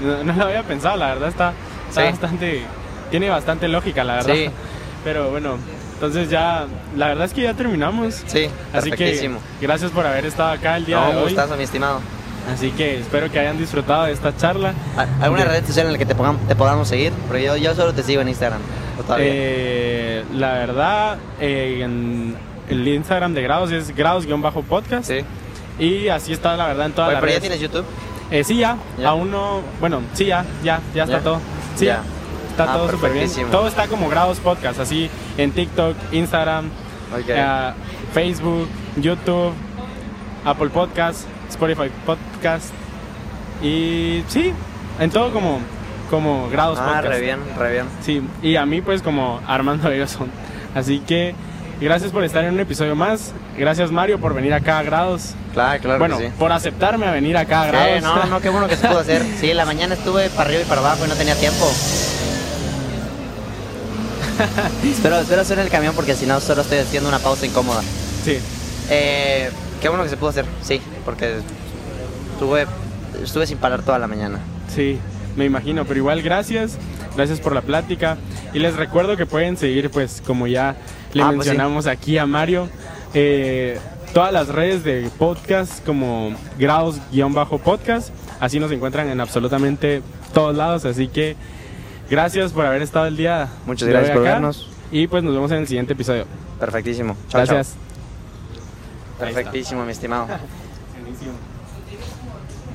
[0.01, 1.53] no, no lo había pensado, la verdad está,
[1.89, 2.11] está Sí.
[2.12, 2.62] bastante,
[3.11, 4.35] tiene bastante lógica, la verdad.
[4.35, 4.47] Sí.
[5.05, 5.57] Pero bueno,
[6.03, 8.22] entonces ya, la verdad es que ya terminamos.
[8.26, 9.30] Sí, Así que
[9.61, 11.22] gracias por haber estado acá el día No, de un hoy.
[11.24, 12.00] gustazo, mi estimado.
[12.53, 14.74] Así que espero que hayan disfrutado de esta charla.
[14.96, 17.12] ¿Al- ¿Alguna red social en la que te, pongam- te podamos seguir?
[17.28, 18.61] Porque yo, yo solo te sigo en Instagram.
[19.18, 22.34] Eh, la verdad, eh, en
[22.68, 25.05] el Instagram de Grados es grados-podcast.
[25.09, 25.20] sí.
[25.78, 27.48] Y así está, la verdad, en todas Oye, las pero ya redes.
[27.48, 27.84] tienes YouTube.
[28.30, 29.09] Eh, sí, ya, ¿Ya?
[29.09, 29.61] Aún no.
[29.80, 31.22] Bueno, sí, ya, ya, ya está ¿Ya?
[31.22, 31.38] todo.
[31.76, 32.00] Sí, Ya.
[32.53, 33.30] Está Ah, todo súper bien.
[33.50, 36.70] Todo está como Grados Podcast, así en TikTok, Instagram,
[37.26, 37.72] eh,
[38.12, 39.53] Facebook, YouTube,
[40.44, 42.72] Apple Podcast, Spotify Podcast.
[43.62, 44.53] Y sí,
[45.00, 45.59] en todo como,
[46.11, 47.07] como Grados ah, Podcast.
[47.09, 47.86] re bien, re bien.
[48.03, 50.30] Sí, y a mí pues como Armando Egerson.
[50.74, 51.34] Así que
[51.80, 53.32] gracias por estar en un episodio más.
[53.57, 55.34] Gracias Mario por venir acá a Grados.
[55.53, 56.32] Claro, claro bueno, que sí.
[56.38, 57.98] por aceptarme a venir acá a Grados.
[57.98, 59.22] Sí, no, no, qué bueno que se pudo hacer.
[59.40, 61.66] Sí, la mañana estuve para arriba y para abajo y no tenía tiempo.
[64.85, 67.83] espero, espero hacer en el camión porque si no solo estoy haciendo una pausa incómoda.
[68.24, 68.39] Sí.
[68.91, 71.37] Eh, qué bueno que se pudo hacer, sí, porque
[72.33, 72.66] estuve,
[73.22, 74.39] estuve sin parar toda la mañana.
[74.74, 74.99] Sí,
[75.37, 76.76] me imagino, pero igual gracias,
[77.16, 78.16] gracias por la plática
[78.53, 80.76] y les recuerdo que pueden seguir pues como ya
[81.12, 82.68] le Ah, pues mencionamos aquí a Mario,
[83.14, 83.78] eh,
[84.12, 88.11] todas las redes de podcast como grados-podcast,
[88.41, 90.03] así nos encuentran en absolutamente
[90.35, 91.37] todos lados, así que
[92.12, 93.48] gracias por haber estado el día.
[93.64, 94.68] Muchas gracias por acá, vernos.
[94.90, 96.26] Y pues nos vemos en el siguiente episodio.
[96.60, 97.16] Perfectísimo.
[97.28, 97.54] Chao, chao.
[97.54, 97.76] gracias.
[99.18, 100.26] Perfectísimo, mi estimado.
[101.00, 101.32] Buenísimo.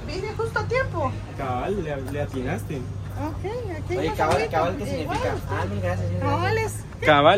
[0.08, 1.12] Vine justo a tiempo.
[1.38, 2.78] Cabal, le, le atinaste.
[2.78, 3.98] Ok, aquí.
[3.98, 5.36] Oye, cabal, cabal, ¿qué significa?
[5.50, 6.08] Ah, mil gracias.
[6.20, 6.74] Cabales.
[7.02, 7.36] Cabal.